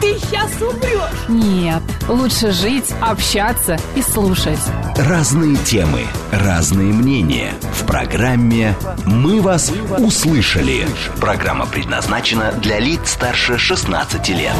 ты 0.00 0.18
сейчас 0.18 0.50
умрешь. 0.60 1.28
Нет, 1.28 1.82
лучше 2.08 2.52
жить, 2.52 2.92
общаться 3.00 3.78
и 3.94 4.02
слушать. 4.02 4.60
Разные 4.96 5.56
темы, 5.56 6.02
разные 6.32 6.92
мнения. 6.92 7.52
В 7.72 7.86
программе 7.86 8.74
«Мы 9.04 9.40
вас 9.40 9.72
услышали». 9.98 10.86
Программа 11.20 11.66
предназначена 11.66 12.52
для 12.52 12.78
лиц 12.78 13.10
старше 13.10 13.58
16 13.58 14.28
лет. 14.30 14.54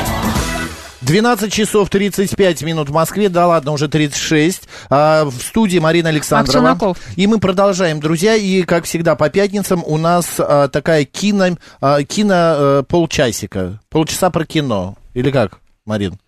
12 1.02 1.52
часов 1.52 1.88
35 1.88 2.62
минут 2.62 2.90
в 2.90 2.92
Москве, 2.92 3.28
да 3.28 3.46
ладно, 3.46 3.72
уже 3.72 3.88
36. 3.88 4.68
А, 4.90 5.24
в 5.24 5.32
студии 5.32 5.78
Марина 5.78 6.10
Александрова. 6.10 6.52
Челноков. 6.52 6.98
И 7.16 7.26
мы 7.26 7.38
продолжаем, 7.40 8.00
друзья. 8.00 8.34
И, 8.34 8.62
как 8.62 8.84
всегда, 8.84 9.16
по 9.16 9.30
пятницам 9.30 9.82
у 9.84 9.96
нас 9.96 10.34
а, 10.38 10.68
такая 10.68 11.06
кино, 11.06 11.56
а, 11.80 12.02
кино 12.02 12.34
а, 12.36 12.82
полчасика. 12.82 13.80
Полчаса 13.88 14.30
про 14.30 14.44
кино. 14.44 14.96
Или 15.14 15.30
как, 15.30 15.60
Марин? 15.84 16.18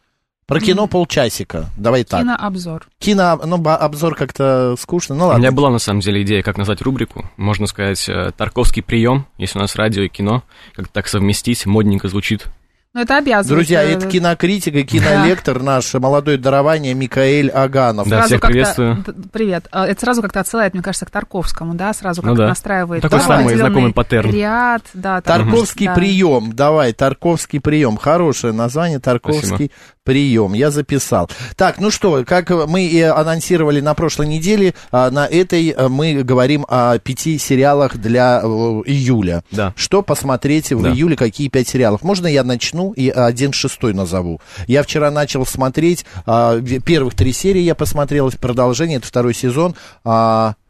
Про 0.47 0.61
кино 0.61 0.87
полчасика. 0.87 1.71
Давай 1.77 2.05
так. 2.05 2.21
Кинообзор. 2.21 2.89
Кино, 2.99 3.41
ну, 3.45 3.57
обзор 3.69 4.17
как-то 4.17 4.75
скучно. 4.79 5.15
Ну 5.15 5.25
У 5.25 5.27
ладно. 5.29 5.41
меня 5.41 5.53
была 5.53 5.71
на 5.71 5.79
самом 5.79 6.01
деле 6.01 6.23
идея, 6.23 6.43
как 6.43 6.59
назвать 6.59 6.83
рубрику. 6.83 7.31
Можно 7.37 7.67
сказать, 7.67 8.07
э, 8.09 8.33
Тарковский 8.37 8.83
прием, 8.83 9.27
если 9.39 9.59
у 9.59 9.63
нас 9.63 9.77
радио 9.77 10.03
и 10.03 10.09
кино. 10.09 10.43
Как 10.75 10.89
так 10.89 11.09
совместить, 11.09 11.65
модненько 11.65 12.09
звучит. 12.09 12.49
Но 12.95 13.01
это 13.01 13.17
обязывает. 13.17 13.49
Друзья, 13.49 13.83
э, 13.83 13.93
это 13.95 14.07
кинокритик 14.07 14.75
и 14.75 14.83
кинолектор 14.85 15.63
наш 15.63 15.95
молодое 15.95 16.37
дарование 16.37 16.93
Микаэль 16.93 17.49
Аганов. 17.49 18.07
Да, 18.07 18.17
сразу 18.19 18.27
всех 18.29 18.41
приветствую. 18.43 19.05
Привет. 19.33 19.67
А, 19.73 19.87
Это 19.87 19.99
сразу 20.03 20.21
как-то 20.21 20.41
отсылает, 20.41 20.75
мне 20.75 20.83
кажется, 20.83 21.07
к 21.07 21.11
Тарковскому, 21.11 21.75
да? 21.75 21.95
Сразу 21.95 22.21
Ну 22.21 22.29
как-то 22.29 22.43
да. 22.43 22.49
настраивает. 22.51 23.01
Такой 23.01 23.21
да, 23.21 23.25
самый 23.25 23.57
знакомый 23.57 23.95
паттерн. 23.95 24.31
Ряд, 24.31 24.83
да. 24.93 25.23
там, 25.23 25.45
Тарковский 25.49 25.87
да. 25.87 25.95
прием. 25.95 26.53
Давай, 26.53 26.93
Тарковский 26.93 27.61
прием. 27.61 27.97
Хорошее 27.97 28.53
название, 28.53 28.99
Тарковский 28.99 29.47
Спасибо. 29.49 29.73
прием. 30.05 30.53
Я 30.53 30.71
записал. 30.71 31.31
Так, 31.57 31.79
ну 31.79 31.91
что, 31.91 32.25
как 32.27 32.51
мы 32.51 32.85
и 32.85 33.01
анонсировали 33.01 33.81
на 33.81 33.95
прошлой 33.95 34.27
неделе, 34.27 34.75
а, 34.91 35.11
на 35.11 35.27
этой 35.27 35.71
а, 35.71 35.89
мы 35.89 36.23
говорим 36.23 36.67
о 36.69 36.99
пяти 36.99 37.39
сериалах 37.39 37.97
для 37.97 38.41
э, 38.43 38.47
июля. 38.47 39.45
Да. 39.51 39.73
Что 39.77 40.03
посмотреть 40.03 40.73
в 40.73 40.83
Да. 40.83 40.91
июле, 40.91 41.17
какие 41.17 41.49
пять 41.49 41.69
сериалов? 41.69 42.03
Можно 42.03 42.27
я 42.27 42.45
начну 42.45 42.82
и 42.91 43.09
один 43.09 43.53
шестой 43.53 43.95
назову? 43.95 44.41
Я 44.67 44.83
вчера 44.83 45.11
начал 45.11 45.47
смотреть, 45.47 46.05
а, 46.27 46.61
первых 46.61 47.15
три 47.15 47.33
серии 47.33 47.61
я 47.61 47.75
посмотрел, 47.75 48.31
продолжение, 48.41 48.99
это 48.99 49.07
второй 49.07 49.35
сезон. 49.35 49.77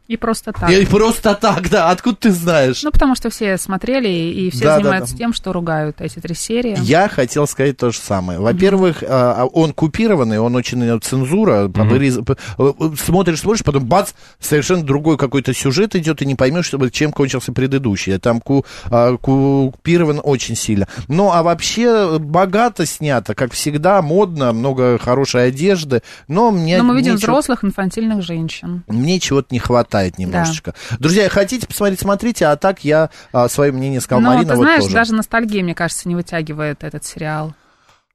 И 0.09 0.17
просто 0.17 0.51
так. 0.51 0.69
и 0.69 0.85
просто 0.85 1.33
так, 1.33 1.69
да, 1.69 1.89
откуда 1.89 2.17
ты 2.17 2.31
знаешь? 2.31 2.83
Ну, 2.83 2.91
потому 2.91 3.15
что 3.15 3.29
все 3.29 3.57
смотрели, 3.57 4.09
и 4.09 4.49
все 4.49 4.59
Да, 4.65 4.69
да, 4.71 4.75
занимаются 4.83 5.13
да. 5.13 5.17
тем, 5.17 5.33
что 5.33 5.53
ругают 5.53 6.01
эти 6.01 6.19
три 6.19 6.35
серии. 6.35 6.75
Я 6.81 7.07
хотел 7.07 7.47
сказать 7.47 7.77
то 7.77 7.89
же 7.91 7.97
самое. 7.99 8.37
Во-первых, 8.39 9.01
а, 9.07 9.45
он 9.45 9.71
купированный, 9.71 10.39
он 10.39 10.55
очень 10.57 10.83
э, 10.83 10.99
цензура. 10.99 11.69
э, 11.73 12.73
Смотришь, 12.97 13.39
смотришь, 13.39 13.63
потом 13.63 13.85
бац, 13.85 14.11
совершенно 14.41 14.83
другой 14.83 15.17
какой-то 15.17 15.53
сюжет 15.53 15.95
идет, 15.95 16.21
и 16.21 16.25
не 16.25 16.35
поймешь, 16.35 16.69
чем 16.91 17.13
кончился 17.13 17.53
предыдущий. 17.53 18.17
Там 18.19 18.41
ку- 18.41 18.65
а, 18.91 19.15
купирован 19.17 20.19
очень 20.21 20.57
сильно. 20.57 20.85
Ну, 21.07 21.31
а 21.31 21.43
вообще 21.43 22.19
богато 22.19 22.85
снято, 22.85 23.35
как 23.35 23.53
всегда, 23.53 24.01
модно, 24.01 24.51
много 24.51 24.97
хорошей 24.99 25.47
одежды. 25.47 26.01
Но 26.27 26.51
мне, 26.51 26.77
Но 26.79 26.83
мы 26.83 26.97
видим 26.97 27.13
чё- 27.13 27.19
взрослых 27.27 27.63
инфантильных 27.63 28.21
женщин. 28.21 28.83
мне 28.87 29.19
чего-то 29.21 29.47
не 29.51 29.59
хватает 29.59 29.92
немножечко. 30.17 30.73
Друзья, 30.99 31.29
хотите 31.29 31.67
посмотреть, 31.67 31.99
смотрите, 31.99 32.45
а 32.45 32.55
так 32.55 32.83
я 32.83 33.09
а, 33.31 33.47
свое 33.47 33.71
мнение 33.71 34.01
сказал. 34.01 34.21
Но 34.21 34.29
Марина 34.29 34.51
ты 34.51 34.55
вот 34.55 34.63
знаешь, 34.63 34.83
тоже. 34.83 34.93
даже 34.93 35.13
ностальгия, 35.13 35.63
мне 35.63 35.75
кажется, 35.75 36.07
не 36.07 36.15
вытягивает 36.15 36.83
этот 36.83 37.05
сериал. 37.05 37.53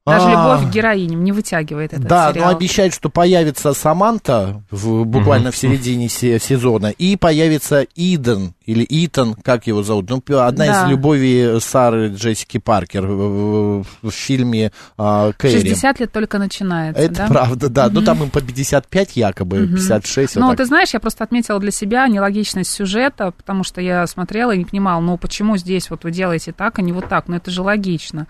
Даже 0.09 0.27
А. 0.27 0.31
любовь 0.57 0.69
к 0.69 0.73
героиням 0.73 1.23
не 1.23 1.31
вытягивает 1.31 1.93
этот 1.93 2.07
Да, 2.07 2.31
сериал. 2.31 2.51
но 2.51 2.57
обещают, 2.57 2.93
что 2.93 3.09
появится 3.09 3.73
Саманта 3.73 4.61
в, 4.71 5.05
буквально 5.05 5.51
в 5.51 5.55
середине 5.57 6.09
се- 6.09 6.39
сезона, 6.39 6.87
и 6.87 7.15
появится 7.15 7.85
Иден, 7.95 8.53
или 8.65 8.85
Итан, 8.89 9.33
как 9.35 9.67
его 9.67 9.81
зовут, 9.83 10.09
ну, 10.09 10.21
одна 10.39 10.65
Да. 10.65 10.83
из 10.85 10.89
любовей 10.89 11.59
Сары 11.61 12.09
Джессики 12.09 12.57
Паркер 12.59 13.05
в, 13.07 13.81
в- 13.81 13.85
в 14.03 14.11
фильме 14.11 14.71
а, 14.97 15.31
Кэрри. 15.37 15.59
60 15.61 15.99
лет 15.99 16.11
только 16.11 16.37
начинается, 16.39 17.01
Это 17.01 17.15
да? 17.15 17.27
правда, 17.27 17.69
да. 17.69 17.89
Ну, 17.89 18.01
там 18.01 18.23
им 18.23 18.29
по 18.29 18.41
55 18.41 19.15
якобы, 19.15 19.67
56. 19.67 20.35
вот 20.35 20.41
Ну, 20.41 20.47
так. 20.49 20.57
ты 20.57 20.65
знаешь, 20.65 20.93
я 20.93 20.99
просто 20.99 21.23
отметила 21.23 21.59
для 21.59 21.71
себя 21.71 22.07
нелогичность 22.07 22.71
сюжета, 22.71 23.31
потому 23.31 23.63
что 23.63 23.81
я 23.81 24.05
смотрела 24.07 24.51
и 24.51 24.57
не 24.57 24.65
понимала, 24.65 25.01
ну, 25.01 25.17
почему 25.17 25.57
здесь 25.57 25.89
вот 25.89 26.03
вы 26.03 26.11
делаете 26.11 26.51
так, 26.51 26.79
а 26.79 26.81
не 26.81 26.91
вот 26.93 27.07
так? 27.09 27.27
Ну, 27.27 27.35
это 27.35 27.49
же 27.51 27.61
логично. 27.61 28.27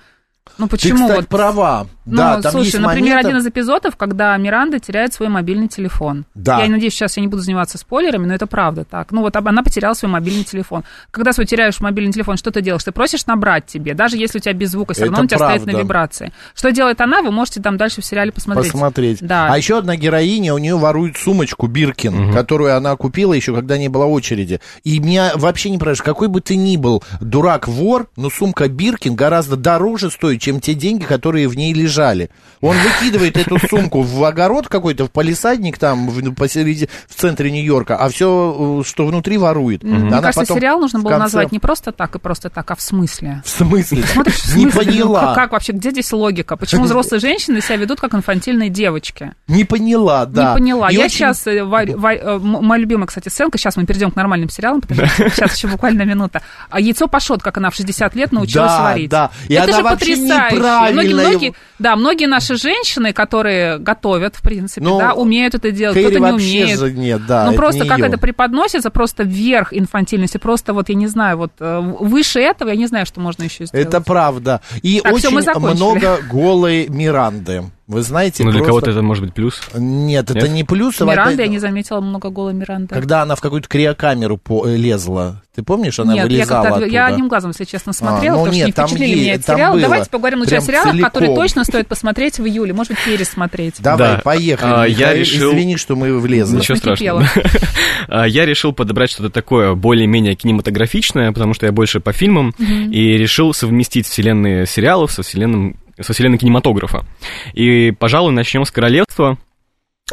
Ну, 0.58 0.66
Ты, 0.66 0.72
почему 0.72 0.96
кстати, 1.06 1.18
вот... 1.22 1.28
права. 1.28 1.88
Ну, 2.06 2.18
да, 2.18 2.42
там 2.42 2.52
слушай, 2.52 2.66
есть 2.68 2.80
например, 2.80 3.16
моменты- 3.18 3.28
один 3.28 3.38
из 3.38 3.46
эпизодов, 3.48 3.96
когда 3.96 4.36
Миранда 4.38 4.80
теряет 4.80 5.14
свой 5.14 5.30
мобильный 5.30 5.68
телефон. 5.68 6.26
Да. 6.34 6.62
Я 6.62 6.70
надеюсь, 6.70 6.94
сейчас 6.94 7.18
я 7.18 7.22
не 7.22 7.28
буду 7.28 7.44
заниматься 7.44 7.78
спойлерами, 7.78 8.26
но 8.26 8.34
это 8.34 8.48
правда 8.48 8.84
так. 8.84 9.12
Ну, 9.12 9.22
вот 9.22 9.36
она 9.36 9.62
потеряла 9.64 9.94
свой 9.94 10.12
мобильный 10.12 10.44
телефон. 10.44 10.84
Когда 11.12 11.34
свой 11.34 11.46
теряешь 11.46 11.80
мобильный 11.80 12.12
телефон, 12.12 12.38
что 12.38 12.50
ты 12.52 12.62
делаешь? 12.62 12.84
Ты 12.84 12.92
просишь 12.92 13.26
набрать 13.28 13.68
тебе, 13.68 13.94
даже 13.94 14.18
если 14.18 14.40
у 14.40 14.42
тебя 14.42 14.54
без 14.54 14.72
звука, 14.72 14.94
все 14.94 15.04
равно 15.04 15.18
Это 15.18 15.22
он 15.22 15.26
у 15.26 15.30
тебя 15.30 15.38
стоит 15.38 15.64
правда. 15.64 15.72
на 15.72 15.78
вибрации. 15.84 16.34
Что 16.56 16.72
делает 16.72 17.00
она, 17.02 17.22
вы 17.22 17.32
можете 17.32 17.62
там 17.62 17.78
дальше 17.78 18.02
в 18.02 18.06
сериале 18.06 18.32
посмотреть. 18.32 18.72
Посмотреть. 18.72 19.18
Да. 19.22 19.48
А 19.52 19.58
еще 19.58 19.78
одна 19.78 19.96
героиня, 19.96 20.56
у 20.56 20.58
нее 20.58 20.76
ворует 20.78 21.16
сумочку 21.18 21.68
Биркин, 21.68 22.34
которую 22.34 22.76
она 22.76 22.96
купила 22.96 23.34
еще, 23.34 23.54
когда 23.54 23.78
не 23.78 23.88
было 23.88 24.06
очереди. 24.06 24.60
И 24.84 25.00
меня 25.00 25.34
вообще 25.36 25.70
не 25.70 25.78
понимаешь, 25.78 26.02
какой 26.02 26.28
бы 26.28 26.42
ты 26.42 26.56
ни 26.56 26.76
был 26.78 27.04
дурак-вор, 27.22 28.08
но 28.16 28.30
сумка 28.30 28.68
Биркин 28.68 29.16
гораздо 29.16 29.56
дороже 29.56 30.10
стоит, 30.10 30.39
чем 30.40 30.60
те 30.60 30.74
деньги, 30.74 31.04
которые 31.06 31.48
в 31.48 31.56
ней 31.56 31.74
лежали. 31.74 32.30
Он 32.62 32.76
выкидывает 32.78 33.38
эту 33.38 33.58
сумку 33.68 34.02
в 34.02 34.24
огород 34.24 34.68
какой-то, 34.68 35.06
в 35.06 35.12
палисадник 35.12 35.78
там, 35.78 36.10
в, 36.10 36.34
посереди, 36.34 36.90
в 37.08 37.16
центре 37.16 37.52
Нью-Йорка, 37.52 37.96
а 37.98 38.10
все, 38.10 38.84
что 38.86 39.06
внутри, 39.06 39.38
ворует. 39.38 39.84
Мне 39.84 40.08
Она 40.08 40.22
кажется, 40.22 40.42
потом 40.42 40.58
сериал 40.58 40.80
нужно 40.80 41.00
было 41.00 41.12
конце- 41.12 41.24
назвать 41.24 41.52
не 41.52 41.60
просто 41.60 41.92
так 41.92 42.16
и 42.16 42.20
просто 42.20 42.50
так, 42.50 42.70
а 42.72 42.76
в 42.76 42.82
смысле. 42.82 43.42
В 43.46 43.50
смысле? 43.50 44.04
Смотришь, 44.04 44.36
в 44.42 44.56
Не 44.56 44.64
смысле, 44.70 44.82
ну, 44.86 44.92
поняла. 44.92 45.26
как, 45.28 45.36
как 45.36 45.52
вообще, 45.54 45.72
где 45.74 45.92
здесь 45.92 46.12
логика? 46.12 46.58
Почему 46.58 46.84
взрослые 46.86 47.20
женщины 47.20 47.62
себя 47.62 47.78
ведут 47.78 48.00
как 48.00 48.14
инфантильные 48.16 48.70
девочки? 48.70 49.34
Не 49.48 49.64
поняла, 49.64 50.26
да. 50.26 50.50
Не 50.54 50.60
поняла. 50.60 50.90
И 50.90 50.96
я 50.96 51.02
очень- 51.06 51.10
сейчас, 51.18 51.46
э, 51.48 51.64
варю- 51.64 51.98
ва- 51.98 52.14
э, 52.14 52.40
моя 52.40 52.82
любимая, 52.82 53.08
кстати, 53.08 53.30
сценка, 53.30 53.58
сейчас 53.58 53.76
мы 53.78 53.86
перейдем 53.86 54.12
к 54.12 54.16
нормальным 54.16 54.50
сериалам, 54.50 54.82
потому 54.82 55.06
что 55.08 55.30
сейчас 55.30 55.56
еще 55.56 55.68
буквально 55.68 56.04
минута. 56.04 56.42
А 56.70 56.80
яйцо 56.80 57.08
пашот, 57.08 57.42
как 57.42 57.58
она 57.58 57.70
в 57.70 57.76
60 57.76 58.16
лет 58.16 58.32
научилась 58.32 58.72
Да, 58.72 58.82
варить. 58.84 59.10
да. 59.10 59.32
И 59.48 59.54
Это 59.54 59.64
она 59.66 59.78
же 59.78 59.84
вообще 59.84 60.00
потрясающе. 60.16 60.29
Неправильно 60.36 61.02
Многие, 61.02 61.14
многие, 61.14 61.54
да, 61.80 61.96
многие 61.96 62.26
наши 62.26 62.56
женщины, 62.56 63.14
которые 63.14 63.78
готовят, 63.78 64.36
в 64.36 64.42
принципе, 64.42 64.82
Ну, 64.82 65.00
да, 65.00 65.14
умеют 65.14 65.56
это 65.56 65.72
делать, 65.72 65.98
кто-то 65.98 66.20
не 66.20 66.32
умеет. 66.32 66.96
нет, 66.96 67.26
да, 67.26 67.50
Ну, 67.50 67.56
просто 67.56 67.84
не 67.84 67.90
как 67.90 68.00
её. 68.00 68.08
это 68.08 68.18
преподносится, 68.18 68.90
просто 68.90 69.24
вверх 69.24 69.74
инфантильности, 69.74 70.38
просто 70.38 70.74
вот, 70.74 70.90
я 70.90 70.96
не 70.96 71.08
знаю, 71.08 71.38
вот 71.38 71.52
э, 71.60 71.80
выше 72.00 72.40
этого, 72.40 72.70
я 72.70 72.76
не 72.76 72.88
знаю, 72.88 73.06
что 73.06 73.20
можно 73.20 73.44
еще 73.44 73.66
сделать. 73.66 73.88
Это 73.88 74.02
правда. 74.02 74.62
И 74.82 75.02
Так, 75.02 75.14
очень 75.14 75.30
много 75.32 76.20
голой 76.30 76.88
Миранды. 76.90 77.64
Вы 77.90 78.04
знаете, 78.04 78.44
Ну, 78.44 78.52
для 78.52 78.60
просто- 78.60 78.70
кого-то 78.70 78.92
это 78.92 79.02
может 79.02 79.24
быть 79.24 79.34
плюс. 79.34 79.62
Нет, 79.76 80.30
это 80.30 80.42
Нет? 80.46 80.52
не 80.52 80.64
плюс. 80.64 81.02
а 81.02 81.06
Миранда, 81.06 81.32
вот 81.32 81.38
я 81.40 81.44
это- 81.46 81.52
не 81.52 81.58
заметила 81.58 82.00
много 82.02 82.30
голой 82.30 82.54
Миранды. 82.54 82.94
Когда 82.94 83.24
она 83.24 83.36
в 83.36 83.42
какую-то 83.42 83.68
криокамеру 83.68 84.38
по- 84.38 84.68
э, 84.68 84.76
лезла. 84.76 85.42
Ты 85.56 85.64
помнишь, 85.64 86.00
она 86.00 86.14
Нет, 86.14 86.26
я 86.26 86.30
вылезала 86.30 86.62
как-то 86.62 86.78
оттуда? 86.78 86.92
я 86.94 87.08
одним 87.08 87.28
глазом, 87.28 87.50
если 87.50 87.66
честно, 87.66 87.92
смотрела, 87.92 88.36
ну 88.38 88.44
потому 88.46 88.56
нет, 88.56 88.70
что 88.72 88.82
не 88.84 88.88
впечатлили 88.88 89.10
е- 89.18 89.22
меня 89.24 89.34
этот 89.34 89.46
там 89.48 89.56
сериал. 89.58 89.72
было. 89.74 89.82
Давайте 89.82 90.10
поговорим 90.12 90.40
лучше 90.42 90.56
о 90.56 90.62
сериалах, 90.62 90.92
которые 91.02 91.30
целиком. 91.30 91.36
точно 91.36 91.64
стоит 91.64 91.88
посмотреть 91.88 92.38
в 92.40 92.46
июле, 92.46 92.74
может 92.74 92.94
быть, 92.94 93.04
пересмотреть. 93.04 93.76
Давай, 93.80 93.98
Да. 94.18 94.22
поехали. 94.24 94.72
А, 94.72 94.84
я 94.86 95.14
решил- 95.16 95.52
Извини, 95.52 95.76
что 95.78 95.96
мы 95.96 96.18
влезли. 96.20 96.58
Ничего 96.58 96.78
накипело. 96.86 97.24
страшного. 97.24 97.50
А, 98.08 98.26
Я 98.28 98.46
решил 98.46 98.72
подобрать 98.72 99.10
что-то 99.10 99.32
такое 99.32 99.74
более-менее 99.74 100.36
кинематографичное, 100.36 101.32
потому 101.32 101.54
что 101.56 101.66
я 101.66 101.72
больше 101.72 102.00
по 102.00 102.14
фильмам, 102.14 102.54
и 102.60 103.18
решил 103.18 103.52
совместить 103.54 104.08
вселенные 104.08 104.68
сериалов 104.68 105.12
со 105.12 105.24
вселенным 105.24 105.76
со 106.02 106.14
вселенной 106.14 106.38
кинематографа. 106.38 107.06
И, 107.54 107.92
пожалуй, 107.92 108.32
начнем 108.32 108.66
с 108.66 108.72
«Королевства», 108.72 109.38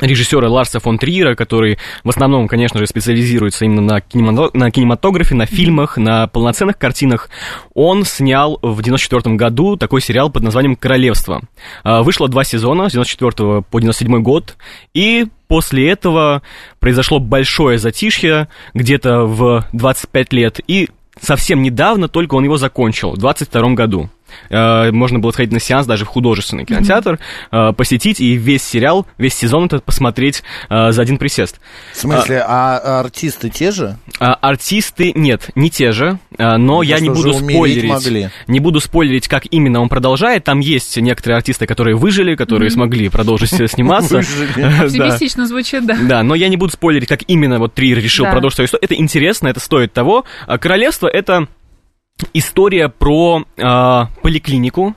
режиссера 0.01 0.49
Ларса 0.49 0.81
фон 0.81 0.99
Триера, 0.99 1.35
который 1.35 1.79
в 2.05 2.11
основном, 2.11 2.49
конечно 2.49 2.79
же, 2.79 2.87
специализируется 2.87 3.65
именно 3.65 3.83
на, 3.83 3.99
кинемато- 3.99 4.51
на 4.53 4.71
кинематографе, 4.71 5.35
на 5.35 5.47
фильмах, 5.47 5.97
на 5.97 6.27
полноценных 6.27 6.79
картинах, 6.79 7.31
он 7.75 8.05
снял 8.05 8.59
в 8.63 8.83
94 8.83 9.37
году 9.37 9.77
такой 9.77 10.01
сериал 10.01 10.31
под 10.31 10.43
названием 10.43 10.77
«Королевство». 10.77 11.43
А, 11.83 12.03
Вышло 12.03 12.29
два 12.29 12.45
сезона, 12.45 12.89
с 12.89 12.93
94 12.93 13.63
по 13.63 13.81
97 13.81 14.23
год, 14.23 14.57
и 14.95 15.27
после 15.49 15.91
этого 15.91 16.43
произошло 16.79 17.19
большое 17.19 17.79
затишье, 17.79 18.49
где-то 18.75 19.25
в 19.25 19.67
25 19.73 20.33
лет, 20.33 20.61
и 20.67 20.89
совсем 21.21 21.63
недавно 21.63 22.09
только 22.09 22.35
он 22.35 22.45
его 22.45 22.57
закончил, 22.57 23.13
в 23.13 23.19
22 23.19 23.71
году. 23.71 24.11
Э, 24.51 24.91
можно 24.93 25.19
было 25.19 25.31
сходить 25.31 25.53
на 25.53 25.61
сеанс 25.61 25.87
даже 25.87 26.05
в 26.05 26.09
художественный 26.09 26.65
кинотеатр, 26.65 27.19
э, 27.51 27.73
посетить 27.73 28.21
и 28.21 28.35
весь 28.35 28.63
сериал, 28.63 29.07
весь 29.19 29.35
сезон 29.35 29.67
этот 29.67 29.85
посмотреть 29.85 30.43
э, 30.69 30.93
за 30.93 31.03
один 31.03 31.19
присест. 31.19 31.61
В 31.93 31.97
смысле, 31.97 32.45
а, 32.47 33.01
артисты 33.01 33.51
те 33.51 33.71
же? 33.71 33.97
А, 34.21 34.35
артисты 34.35 35.13
нет, 35.15 35.51
не 35.55 35.71
те 35.71 35.93
же, 35.93 36.19
а, 36.39 36.59
но 36.59 36.83
я 36.83 37.01
не 37.01 37.09
Ну, 37.09 37.15
буду 37.15 37.35
спойлерить. 37.35 37.91
могли? 37.91 38.31
Не 38.47 38.61
буду 38.61 38.81
спойлерить, 38.81 39.29
как 39.29 39.45
именно 39.51 39.81
он 39.81 39.89
продолжает. 39.89 40.45
Там 40.45 40.61
есть 40.61 40.97
некоторые 40.97 41.37
артисты, 41.37 41.67
которые 41.67 41.97
выжили, 41.97 42.35
которые 42.35 42.71
смогли 42.71 43.09
продолжить 43.09 43.51
сниматься. 43.71 44.19
Оптимистично 44.81 45.47
звучит, 45.47 45.87
да. 45.87 45.97
Да, 46.03 46.23
но 46.23 46.35
я 46.35 46.49
не 46.49 46.57
буду 46.57 46.73
спойлерить, 46.73 47.09
как 47.09 47.21
именно 47.27 47.59
вот 47.59 47.75
Триер 47.75 47.99
решил 47.99 48.27
продолжить 48.27 48.57
свою 48.57 48.67
историю. 48.67 48.85
Это 48.85 48.95
интересно, 48.95 49.49
это 49.49 49.61
стоит 49.61 49.93
того. 49.93 50.25
А 50.47 50.59
Королевство 50.59 51.09
это 51.09 51.49
история 52.33 52.89
про 52.89 53.45
а, 53.59 54.09
поликлинику. 54.23 54.95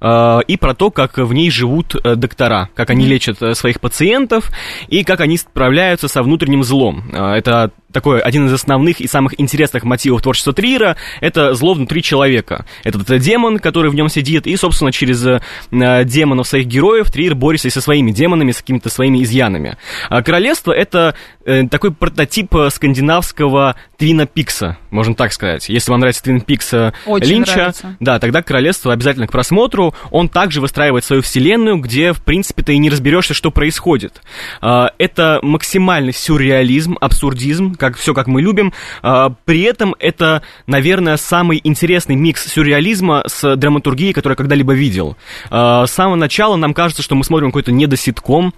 а, 0.00 0.40
И 0.46 0.56
про 0.56 0.74
то, 0.74 0.90
как 0.90 1.18
в 1.18 1.32
ней 1.32 1.50
живут 1.50 1.94
э, 1.94 2.16
доктора, 2.16 2.68
как 2.74 2.90
они 2.90 3.06
лечат 3.06 3.40
э, 3.42 3.54
своих 3.54 3.80
пациентов 3.80 4.50
и 4.88 5.04
как 5.04 5.20
они 5.20 5.38
справляются 5.38 6.08
со 6.08 6.22
внутренним 6.22 6.62
злом. 6.64 7.04
А, 7.12 7.36
Это 7.36 7.70
такой 7.96 8.20
один 8.20 8.44
из 8.44 8.52
основных 8.52 9.00
и 9.00 9.06
самых 9.06 9.40
интересных 9.40 9.82
мотивов 9.84 10.20
творчества 10.20 10.52
Триера— 10.52 10.96
это 11.22 11.54
зло 11.54 11.72
внутри 11.72 12.02
человека. 12.02 12.66
Этот 12.84 13.10
э, 13.10 13.18
демон, 13.18 13.58
который 13.58 13.90
в 13.90 13.94
нем 13.94 14.10
сидит, 14.10 14.46
и, 14.46 14.54
собственно, 14.56 14.92
через 14.92 15.26
э, 15.26 15.40
э, 15.70 16.04
демонов 16.04 16.46
своих 16.46 16.66
героев 16.66 17.10
Триер 17.10 17.34
борется 17.34 17.68
и 17.68 17.70
со 17.70 17.80
своими 17.80 18.10
демонами, 18.10 18.52
с 18.52 18.58
какими-то 18.58 18.90
своими 18.90 19.22
изъянами. 19.22 19.78
А 20.10 20.22
Королевство— 20.22 20.72
это 20.72 21.14
э, 21.46 21.66
такой 21.68 21.90
прототип 21.90 22.54
э, 22.54 22.68
скандинавского 22.68 23.76
Твина 23.96 24.26
Пикса, 24.26 24.76
можно 24.90 25.14
так 25.14 25.32
сказать. 25.32 25.70
Если 25.70 25.90
вам 25.90 26.00
нравится 26.00 26.22
Твин 26.22 26.42
Пикс 26.42 26.74
э, 26.74 26.92
Линча, 27.06 27.56
нравится. 27.56 27.96
да, 27.98 28.18
тогда 28.18 28.42
Королевство 28.42 28.92
обязательно 28.92 29.26
к 29.26 29.32
просмотру. 29.32 29.94
Он 30.10 30.28
также 30.28 30.60
выстраивает 30.60 31.04
свою 31.04 31.22
вселенную, 31.22 31.78
где, 31.78 32.12
в 32.12 32.22
принципе, 32.22 32.62
ты 32.62 32.74
и 32.74 32.78
не 32.78 32.90
разберешься, 32.90 33.32
что 33.32 33.50
происходит. 33.50 34.20
А, 34.60 34.90
Это 34.98 35.38
максимальный 35.42 36.12
сюрреализм, 36.12 36.98
абсурдизм, 37.00 37.74
как 37.90 37.96
все, 37.96 38.14
как 38.14 38.26
мы 38.26 38.42
любим. 38.42 38.72
А, 39.02 39.30
При 39.44 39.62
этом 39.62 39.94
это, 39.98 40.42
наверное, 40.66 41.16
самый 41.16 41.60
интересный 41.62 42.16
микс 42.16 42.46
сюрреализма 42.46 43.22
с 43.26 43.56
драматургией, 43.56 44.12
который 44.12 44.32
я 44.32 44.36
когда-либо 44.36 44.72
видел. 44.72 45.16
А, 45.50 45.86
С 45.86 45.92
самого 45.92 46.16
начала 46.16 46.56
нам 46.56 46.74
кажется, 46.74 47.02
что 47.02 47.14
мы 47.14 47.24
смотрим 47.24 47.50
какой-то 47.50 47.72
недоситком, 47.72 48.52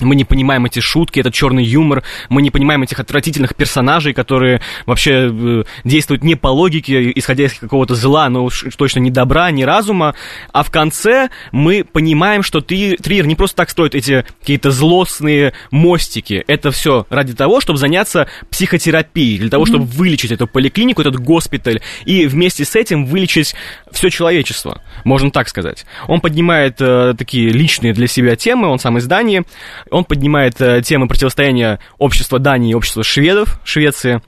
мы 0.00 0.14
не 0.14 0.24
понимаем 0.24 0.66
эти 0.66 0.80
шутки, 0.80 1.20
этот 1.20 1.32
черный 1.32 1.64
юмор, 1.64 2.02
мы 2.28 2.42
не 2.42 2.50
понимаем 2.50 2.82
этих 2.82 3.00
отвратительных 3.00 3.54
персонажей, 3.54 4.12
которые 4.12 4.60
вообще 4.84 5.30
э, 5.32 5.64
действуют 5.84 6.22
не 6.22 6.34
по 6.34 6.48
логике, 6.48 7.10
исходя 7.14 7.44
из 7.44 7.54
какого-то 7.54 7.94
зла, 7.94 8.28
но 8.28 8.44
уж 8.44 8.66
точно 8.76 9.00
не 9.00 9.10
добра, 9.10 9.50
не 9.50 9.64
разума. 9.64 10.14
А 10.52 10.62
в 10.62 10.70
конце 10.70 11.30
мы 11.50 11.82
понимаем, 11.82 12.42
что 12.42 12.60
Три- 12.60 12.96
Триер 12.96 13.26
не 13.26 13.36
просто 13.36 13.56
так 13.56 13.70
строит 13.70 13.94
эти 13.94 14.26
какие-то 14.40 14.70
злостные 14.70 15.54
мостики. 15.70 16.44
Это 16.46 16.70
все 16.72 17.06
ради 17.08 17.32
того, 17.32 17.62
чтобы 17.62 17.78
заняться 17.78 18.28
психотерапией, 18.50 19.38
для 19.38 19.48
того, 19.48 19.64
чтобы 19.64 19.86
вылечить 19.86 20.30
эту 20.30 20.46
поликлинику, 20.46 21.00
этот 21.00 21.16
госпиталь, 21.16 21.80
и 22.04 22.26
вместе 22.26 22.66
с 22.66 22.76
этим 22.76 23.06
вылечить 23.06 23.54
все 23.96 24.10
человечество, 24.10 24.82
можно 25.04 25.30
так 25.30 25.48
сказать. 25.48 25.86
Он 26.06 26.20
поднимает 26.20 26.76
э, 26.80 27.14
такие 27.18 27.50
личные 27.50 27.92
для 27.92 28.06
себя 28.06 28.36
темы, 28.36 28.68
он 28.68 28.78
сам 28.78 28.98
из 28.98 29.06
Дании, 29.06 29.44
он 29.90 30.04
поднимает 30.04 30.60
э, 30.60 30.82
темы 30.82 31.08
противостояния 31.08 31.80
общества 31.98 32.38
Дании 32.38 32.70
и 32.70 32.74
общества 32.74 33.02
шведов, 33.02 33.60
Швеции. 33.64 34.20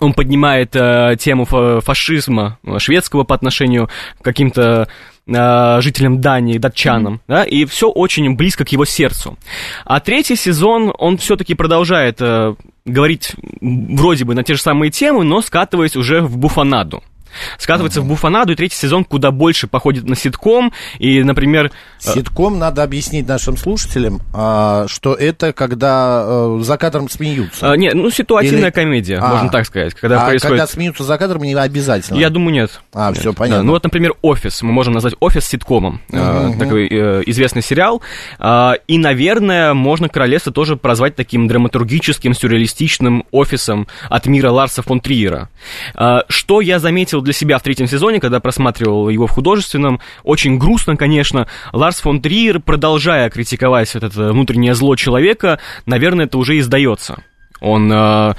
Он 0.00 0.12
поднимает 0.12 0.74
э, 0.74 1.16
тему 1.20 1.44
фа- 1.44 1.80
фашизма 1.80 2.58
э, 2.64 2.78
шведского 2.78 3.22
по 3.24 3.34
отношению 3.34 3.88
к 4.20 4.24
каким-то 4.24 4.88
э, 5.26 5.80
жителям 5.80 6.20
Дании, 6.20 6.58
датчанам, 6.58 7.20
да, 7.28 7.44
и 7.44 7.64
все 7.64 7.88
очень 7.88 8.34
близко 8.34 8.64
к 8.64 8.70
его 8.70 8.84
сердцу. 8.84 9.38
А 9.84 10.00
третий 10.00 10.36
сезон, 10.36 10.92
он 10.98 11.18
все-таки 11.18 11.54
продолжает 11.54 12.16
э, 12.20 12.54
говорить 12.84 13.34
вроде 13.60 14.24
бы 14.24 14.34
на 14.34 14.42
те 14.42 14.54
же 14.54 14.60
самые 14.60 14.90
темы, 14.90 15.24
но 15.24 15.40
скатываясь 15.42 15.96
уже 15.96 16.20
в 16.22 16.36
буфанаду. 16.38 17.02
Скатывается 17.58 18.00
в 18.00 18.06
буфанаду, 18.06 18.52
и 18.52 18.56
третий 18.56 18.76
сезон 18.76 19.04
куда 19.04 19.30
больше 19.30 19.66
походит 19.66 20.04
на 20.08 20.16
ситком, 20.16 20.72
и, 20.98 21.22
например, 21.22 21.70
Ситком 21.98 22.58
надо 22.58 22.82
объяснить 22.82 23.26
нашим 23.26 23.56
слушателям, 23.56 24.20
а, 24.34 24.86
что 24.88 25.14
это 25.14 25.52
когда 25.54 26.22
э, 26.26 26.58
за 26.62 26.76
кадром 26.76 27.08
смеются. 27.08 27.72
э, 27.72 27.76
не, 27.76 27.90
ну, 27.92 28.10
ситуативная 28.10 28.64
Или- 28.64 28.70
комедия, 28.70 29.18
А. 29.18 29.28
можно 29.28 29.48
так 29.48 29.64
сказать, 29.66 29.94
когда 29.94 30.22
а 30.22 30.26
происходит... 30.28 30.58
когда 30.58 30.66
смеются 30.66 31.04
за 31.04 31.16
кадром, 31.16 31.42
не 31.42 31.54
обязательно. 31.54 32.18
Я 32.18 32.28
думаю, 32.30 32.52
нет. 32.54 32.80
А, 32.92 33.08
Нет. 33.08 33.18
всё, 33.18 33.30
Да, 33.32 33.36
понятно. 33.38 33.62
Ну 33.62 33.72
вот, 33.72 33.82
например, 33.84 34.12
«Офис». 34.22 34.60
Мы 34.62 34.72
можем 34.72 34.92
назвать 34.94 35.14
«Офис» 35.20 35.46
ситкомом. 35.46 36.00
Э, 36.10 36.48
Мгм. 36.48 36.58
Такой 36.58 36.88
э, 36.90 37.22
известный 37.26 37.62
сериал. 37.62 38.02
А, 38.38 38.74
И, 38.86 38.98
наверное, 38.98 39.72
можно 39.74 40.08
«Королевство» 40.08 40.52
тоже 40.52 40.76
прозвать 40.76 41.16
таким 41.16 41.48
драматургическим, 41.48 42.34
сюрреалистичным 42.34 43.24
офисом 43.30 43.86
от 44.10 44.26
мира 44.26 44.50
Ларса 44.50 44.82
фон 44.82 45.00
Триера. 45.00 45.48
А, 45.94 46.24
Что 46.28 46.60
я 46.60 46.78
заметил 46.78 47.22
для 47.24 47.32
себя 47.32 47.58
в 47.58 47.62
третьем 47.62 47.86
сезоне, 47.86 48.20
когда 48.20 48.40
просматривал 48.40 49.08
его 49.08 49.26
в 49.26 49.30
художественном, 49.30 50.00
очень 50.22 50.58
грустно, 50.58 50.96
конечно. 50.96 51.48
Ларс 51.72 52.00
фон 52.00 52.20
Триер, 52.20 52.60
продолжая 52.60 53.28
критиковать 53.30 53.92
вот 53.94 54.04
это 54.04 54.32
внутреннее 54.32 54.74
зло 54.74 54.96
человека, 54.96 55.58
наверное, 55.86 56.26
это 56.26 56.38
уже 56.38 56.58
издается. 56.58 57.22
Он 57.60 57.90
э, 57.92 58.34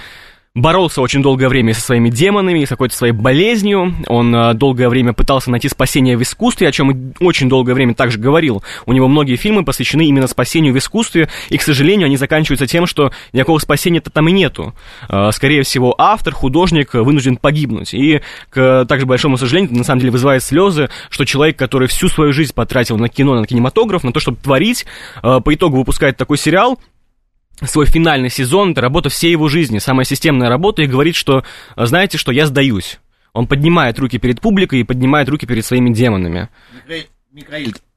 боролся 0.56 1.02
очень 1.02 1.22
долгое 1.22 1.50
время 1.50 1.74
со 1.74 1.82
своими 1.82 2.10
демонами, 2.10 2.64
с 2.64 2.70
какой-то 2.70 2.96
своей 2.96 3.12
болезнью. 3.14 3.94
Он 4.08 4.34
э, 4.34 4.54
долгое 4.54 4.88
время 4.88 5.12
пытался 5.14 5.52
найти 5.52 5.68
спасение 5.68 6.18
в 6.18 6.24
искусстве, 6.24 6.70
о 6.70 6.72
чем 6.72 7.14
очень 7.20 7.50
долгое 7.50 7.74
время 7.74 7.94
также 7.94 8.18
говорил. 8.18 8.64
У 8.86 8.94
него 8.94 9.10
многие 9.10 9.36
фильмы 9.36 9.66
посвящены 9.66 10.06
именно 10.06 10.28
спасению 10.28 10.74
в 10.74 10.78
искусстве, 10.78 11.30
и, 11.50 11.58
к 11.58 11.62
сожалению, 11.62 12.06
они 12.06 12.16
заканчиваются 12.16 12.68
тем, 12.68 12.88
что 12.88 13.12
никакого 13.34 13.60
спасения-то 13.60 14.10
там 14.10 14.30
и 14.30 14.32
нету. 14.32 14.74
Э, 15.10 15.30
скорее 15.34 15.64
всего, 15.64 15.94
автор, 15.98 16.34
художник 16.34 16.94
вынужден 16.94 17.36
погибнуть. 17.36 17.94
И, 17.94 18.22
к 18.50 18.86
также 18.88 19.06
большому 19.06 19.38
сожалению, 19.38 19.72
это 19.72 19.80
на 19.80 19.84
самом 19.84 20.00
деле 20.00 20.12
вызывает 20.12 20.42
слезы, 20.42 20.90
что 21.10 21.26
человек, 21.26 21.60
который 21.60 21.90
всю 21.90 22.08
свою 22.08 22.32
жизнь 22.32 22.54
потратил 22.54 22.98
на 22.98 23.10
кино, 23.10 23.38
на 23.38 23.46
кинематограф, 23.46 24.06
на 24.06 24.14
то, 24.14 24.22
чтобы 24.22 24.38
творить, 24.38 24.86
э, 25.22 25.42
по 25.44 25.54
итогу 25.54 25.78
выпускает 25.78 26.16
такой 26.16 26.38
сериал, 26.38 26.80
свой 27.64 27.86
финальный 27.86 28.30
сезон, 28.30 28.72
это 28.72 28.82
работа 28.82 29.10
всей 29.10 29.32
его 29.32 29.48
жизни, 29.48 29.80
самая 29.80 30.06
системная 30.06 30.50
работа, 30.50 30.82
и 30.82 30.88
говорит, 30.88 31.16
что, 31.16 31.44
э, 31.76 31.86
знаете, 31.86 32.18
что 32.18 32.32
я 32.32 32.46
сдаюсь. 32.46 33.00
Он 33.34 33.48
поднимает 33.48 34.00
руки 34.00 34.18
перед 34.18 34.42
публикой 34.42 34.82
и 34.82 34.84
поднимает 34.84 35.28
руки 35.30 35.46
перед 35.46 35.66
своими 35.66 35.94
демонами. 35.94 36.50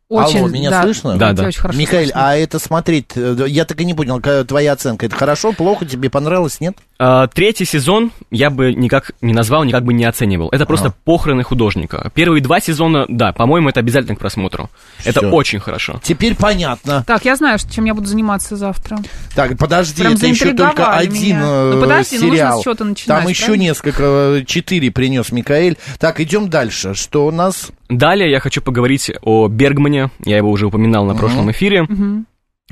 Очень, 0.08 0.38
Алло, 0.38 0.48
меня 0.48 0.70
да, 0.70 0.82
слышно? 0.84 1.18
Да, 1.18 1.32
да. 1.34 1.48
очень 1.48 1.60
хорошо 1.60 1.78
Михаил, 1.78 2.04
слышно. 2.04 2.28
а 2.30 2.34
это 2.34 2.58
смотреть, 2.58 3.10
э, 3.14 3.44
я 3.46 3.66
так 3.66 3.78
и 3.78 3.84
не 3.84 3.92
понял, 3.92 4.16
какая 4.16 4.42
твоя 4.44 4.72
оценка. 4.72 5.04
Это 5.04 5.14
хорошо, 5.14 5.52
плохо, 5.52 5.84
тебе 5.84 6.08
понравилось, 6.08 6.60
нет? 6.60 6.78
А, 7.00 7.28
Третий 7.28 7.64
сезон 7.64 8.10
я 8.30 8.50
бы 8.50 8.74
никак 8.74 9.12
не 9.22 9.32
назвал, 9.32 9.62
никак 9.62 9.84
бы 9.84 9.92
не 9.94 10.04
оценивал. 10.04 10.48
Это 10.50 10.66
просто 10.66 10.92
похороны 11.04 11.44
художника. 11.44 12.10
Первые 12.12 12.42
два 12.42 12.60
сезона, 12.60 13.04
да, 13.08 13.32
по-моему, 13.32 13.68
это 13.68 13.78
обязательно 13.80 14.16
к 14.16 14.18
просмотру. 14.18 14.68
Это 15.04 15.20
Всё. 15.20 15.30
очень 15.30 15.60
хорошо. 15.60 16.00
Теперь 16.02 16.34
понятно. 16.34 17.04
Так, 17.06 17.24
я 17.24 17.36
знаю, 17.36 17.58
что- 17.60 17.72
чем 17.72 17.84
я 17.84 17.94
буду 17.94 18.06
заниматься 18.08 18.56
завтра. 18.56 18.98
Так, 19.36 19.56
подожди, 19.58 20.02
Прям 20.02 20.14
это 20.14 20.26
еще 20.26 20.52
только 20.54 20.90
один 20.92 21.22
меня. 21.22 21.40
э, 21.44 21.72
Ну, 21.74 21.80
подожди, 21.80 22.16
ну, 22.18 22.22
нужно 22.22 22.36
сериал. 22.36 22.60
с 22.60 22.64
чего-то 22.64 22.84
начинать, 22.84 23.20
Там 23.20 23.28
еще 23.28 23.44
правильно? 23.44 23.62
несколько, 23.62 24.02
э, 24.02 24.44
четыре 24.44 24.90
принес 24.90 25.30
Микаэль. 25.30 25.76
Так, 26.00 26.18
идем 26.20 26.48
дальше. 26.50 26.94
Что 26.94 27.26
у 27.26 27.30
нас? 27.30 27.68
Далее 27.88 28.28
я 28.30 28.40
хочу 28.40 28.60
поговорить 28.60 29.10
о 29.22 29.46
Бергмане. 29.48 30.10
Я 30.24 30.36
его 30.38 30.50
уже 30.50 30.66
упоминал 30.66 31.04
на 31.06 31.14
прошлом 31.14 31.50
эфире. 31.52 31.86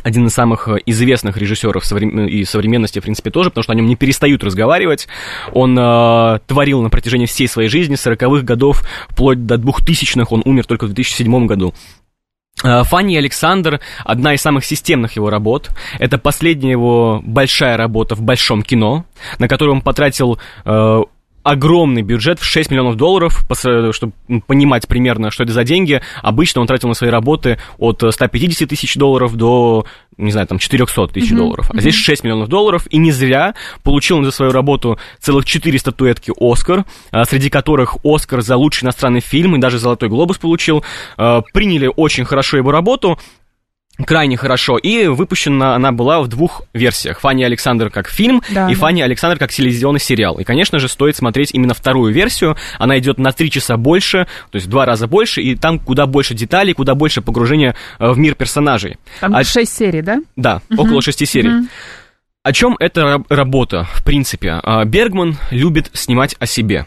Один 0.03 0.27
из 0.27 0.35
самых 0.35 0.69
э, 0.69 0.77
известных 0.87 1.37
режиссеров 1.37 1.85
соврем- 1.85 2.27
и 2.27 2.45
современности, 2.45 2.99
в 2.99 3.03
принципе, 3.03 3.31
тоже, 3.31 3.51
потому 3.51 3.63
что 3.63 3.73
о 3.73 3.77
нем 3.77 3.87
не 3.87 3.97
перестают 3.97 4.45
разговаривать. 4.45 5.09
Он 5.53 5.77
э, 5.79 6.39
творил 6.47 6.83
на 6.83 6.91
протяжении 6.91 7.27
всей 7.27 7.49
своей 7.49 7.69
жизни, 7.69 7.97
с 7.97 8.07
40-х 8.07 8.43
годов, 8.43 8.83
вплоть 9.09 9.47
до 9.47 9.57
2000-х, 9.57 10.27
он 10.31 10.43
умер 10.45 10.67
только 10.67 10.85
в 10.85 10.93
2007 10.93 11.47
году. 11.47 11.75
Э, 12.63 12.85
Фанни 12.85 13.17
Александр— 13.17 13.81
одна 14.05 14.35
из 14.35 14.43
самых 14.43 14.65
системных 14.65 15.17
его 15.17 15.31
работ. 15.31 15.71
Это 15.99 16.19
последняя 16.19 16.71
его 16.71 17.21
большая 17.25 17.77
работа 17.77 18.15
в 18.15 18.23
большом 18.23 18.63
кино, 18.63 19.05
на 19.39 19.49
которую 19.49 19.77
он 19.77 19.83
потратил 19.83 20.39
э, 20.65 21.03
огромный 21.47 22.03
бюджет 22.03 22.41
в 22.41 22.45
6 22.45 22.73
миллионов 22.73 22.97
долларов, 22.97 23.47
чтобы 23.93 24.13
понимать 24.49 24.89
примерно, 24.89 25.31
что 25.31 25.45
это 25.45 25.53
за 25.53 25.63
деньги. 25.63 26.03
Обычно 26.23 26.61
он 26.61 26.67
тратил 26.67 26.89
на 26.89 26.95
свои 26.95 27.09
работы 27.09 27.61
от 27.79 28.03
э, 28.03 28.11
150 28.11 28.69
тысяч 28.69 28.97
долларов 28.97 29.37
до, 29.37 29.87
не 30.17 30.33
знаю, 30.33 30.49
там, 30.49 30.59
400 30.59 31.07
тысяч 31.09 31.31
долларов. 31.31 31.71
А 31.73 31.81
здесь 31.81 31.95
6 31.95 32.25
миллионов 32.25 32.49
долларов, 32.49 32.89
и 32.91 32.97
не 32.97 33.13
зря 33.13 33.55
получил 33.85 34.19
он 34.19 34.25
за 34.25 34.33
свою 34.33 34.51
работу 34.51 34.99
целых 35.21 35.45
4 35.45 35.79
статуэтки 35.79 36.33
«Оскар», 36.37 36.85
а, 37.13 37.25
среди 37.25 37.49
которых 37.49 37.99
«Оскар» 38.03 38.43
за 38.43 38.57
лучший 38.57 38.85
иностранный 38.85 39.21
фильм 39.21 39.55
и 39.55 39.61
даже 39.61 39.79
«Золотой 39.79 40.09
глобус» 40.09 40.39
получил. 40.39 40.85
Э, 41.17 41.43
Приняли 41.53 41.89
очень 41.95 42.25
хорошо 42.25 42.57
его 42.57 42.73
работу, 42.73 43.19
крайне 44.05 44.37
хорошо. 44.37 44.77
И 44.79 45.07
выпущена 45.07 45.75
она 45.75 45.93
была 45.93 46.21
в 46.21 46.29
двух 46.29 46.63
версиях. 46.75 47.21
Фанни 47.21 47.43
Александр 47.45 47.91
как 47.91 48.09
фильм 48.09 48.43
Да, 48.51 48.69
и 48.71 48.75
да. 48.75 48.81
Фанни 48.81 49.01
Александр 49.03 49.39
как 49.39 49.51
телевизионный 49.51 50.01
сериал. 50.01 50.39
И, 50.39 50.45
конечно 50.45 50.79
же, 50.79 50.89
стоит 50.89 51.17
смотреть 51.17 51.51
именно 51.53 51.75
вторую 51.75 52.13
версию. 52.13 52.57
Она 52.79 52.99
идет 52.99 53.19
на 53.19 53.33
три 53.33 53.51
часа 53.51 53.77
больше, 53.77 54.27
то 54.51 54.57
есть 54.57 54.67
в 54.67 54.71
два 54.71 54.85
раза 54.85 55.07
больше, 55.07 55.41
и 55.43 55.55
там 55.57 55.79
куда 55.79 56.07
больше 56.07 56.35
деталей, 56.35 56.75
куда 56.75 56.95
больше 56.95 57.23
погружения 57.23 57.75
э, 57.99 58.11
в 58.11 58.19
мир 58.19 58.35
персонажей. 58.35 58.99
Там 59.21 59.35
А- 59.35 59.45
шесть 59.45 59.77
серий, 59.77 60.03
да? 60.03 60.21
да, 60.37 60.61
около 60.77 61.01
шести 61.03 61.25
серий. 61.27 61.51
О 62.43 62.53
чем 62.53 62.77
эта 62.79 63.03
раб- 63.03 63.27
работа, 63.29 63.89
в 63.93 64.05
принципе? 64.05 64.61
А, 64.63 64.85
Бергман 64.85 65.37
любит 65.51 65.91
снимать 65.95 66.37
о 66.39 66.47
себе. 66.47 66.87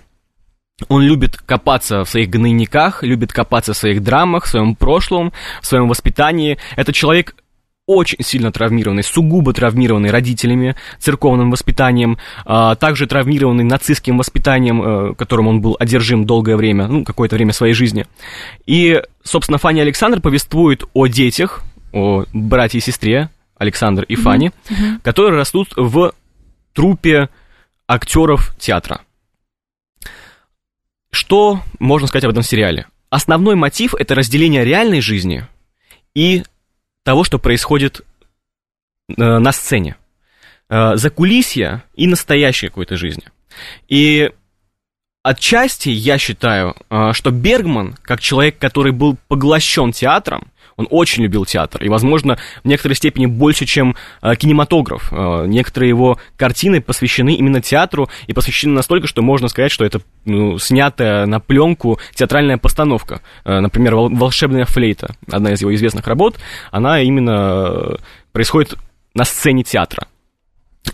Он 0.88 1.01
любит 1.01 1.38
копаться 1.38 2.03
в 2.03 2.09
своих 2.09 2.29
гнойниках, 2.29 3.03
любит 3.03 3.33
копаться 3.33 3.74
в 3.74 3.77
своих 3.77 4.01
драмах, 4.01 4.45
в 4.45 4.50
своем 4.50 4.75
прошлом, 4.75 5.33
в 5.62 5.65
своем 5.65 5.88
воспитании. 5.88 6.57
Это 6.75 6.93
человек 6.93 7.36
очень 7.89 8.24
сильно 8.24 8.51
травмированный, 8.51 9.03
сугубо 9.03 9.51
травмированный 9.51 10.12
родителями, 10.12 10.75
церковным 11.00 11.50
воспитанием, 11.50 12.19
а, 12.45 12.75
также 12.75 13.07
травмированный 13.07 13.63
нацистским 13.63 14.15
воспитанием, 14.19 14.81
э, 14.83 15.13
которым 15.15 15.48
он 15.48 15.62
был 15.62 15.75
одержим 15.79 16.25
долгое 16.25 16.55
время, 16.55 16.88
ну, 16.88 17.03
какое-то 17.03 17.36
время 17.36 17.51
своей 17.51 17.74
жизни. 17.74 18.05
И, 18.67 19.01
собственно, 19.24 19.57
Фанни 19.57 19.79
Александр 19.79 20.21
повествует 20.21 20.83
о 20.93 21.07
детях, 21.07 21.63
о 21.91 22.25
брате 22.31 22.77
и 22.77 22.81
сестре, 22.81 23.31
Александр 23.57 24.03
и 24.03 24.15
Фанни, 24.15 24.51
которые 25.03 25.39
растут 25.39 25.74
в 25.75 26.13
трупе 26.74 27.29
актеров 27.88 28.55
театра. 28.59 29.01
Что 31.29 31.62
можно 31.77 32.07
сказать 32.07 32.24
об 32.24 32.31
этом 32.31 32.41
сериале? 32.41 32.88
Основной 33.12 33.53
мотив 33.53 33.93
это 33.93 34.15
разделение 34.15 34.65
реальной 34.65 35.00
жизни 35.00 35.45
и 36.15 36.41
того, 37.05 37.24
что 37.24 37.38
происходит 37.38 38.01
э, 38.01 39.13
на 39.15 39.51
сцене. 39.51 39.95
Э, 40.71 40.95
закулисье 40.95 41.83
и 41.93 42.07
настоящей 42.07 42.69
какой-то 42.69 42.98
жизни. 42.98 43.25
И 43.88 44.31
отчасти 45.21 45.89
я 45.89 46.17
считаю, 46.17 46.75
э, 46.89 47.12
что 47.13 47.29
Бергман, 47.29 47.95
как 48.01 48.21
человек, 48.21 48.57
который 48.57 48.91
был 48.91 49.15
поглощен 49.27 49.91
театром, 49.91 50.51
он 50.79 50.88
очень 50.91 51.24
любил 51.24 51.45
театр, 51.45 51.83
и, 51.83 51.89
возможно, 51.89 52.38
в 52.63 52.67
некоторой 52.67 52.95
степени 52.95 53.25
больше, 53.25 53.65
чем 53.65 53.98
э, 54.21 54.36
кинематограф. 54.38 55.12
Э, 55.12 55.43
некоторые 55.45 55.89
его 55.89 56.17
картины 56.38 56.79
посвящены 56.79 57.36
именно 57.36 57.62
театру, 57.62 58.09
и 58.27 58.33
посвящены 58.33 58.74
настолько, 58.74 59.05
что 59.05 59.21
можно 59.21 59.50
сказать, 59.50 59.74
что 59.74 59.83
это 59.83 60.00
ну, 60.24 60.57
снятая 60.57 61.25
на 61.25 61.41
пленку 61.41 62.00
театральная 62.15 62.57
постановка. 62.57 63.21
Э, 63.43 63.59
например, 63.59 63.95
«Вол- 63.95 64.09
«Волшебная 64.09 64.63
флейта», 64.63 65.13
одна 65.29 65.51
из 65.51 65.59
его 65.59 65.75
известных 65.75 66.07
работ, 66.07 66.38
она 66.71 67.01
именно 67.01 67.67
э, 67.67 67.95
происходит 68.31 68.75
на 69.13 69.25
сцене 69.25 69.63
театра. 69.63 70.07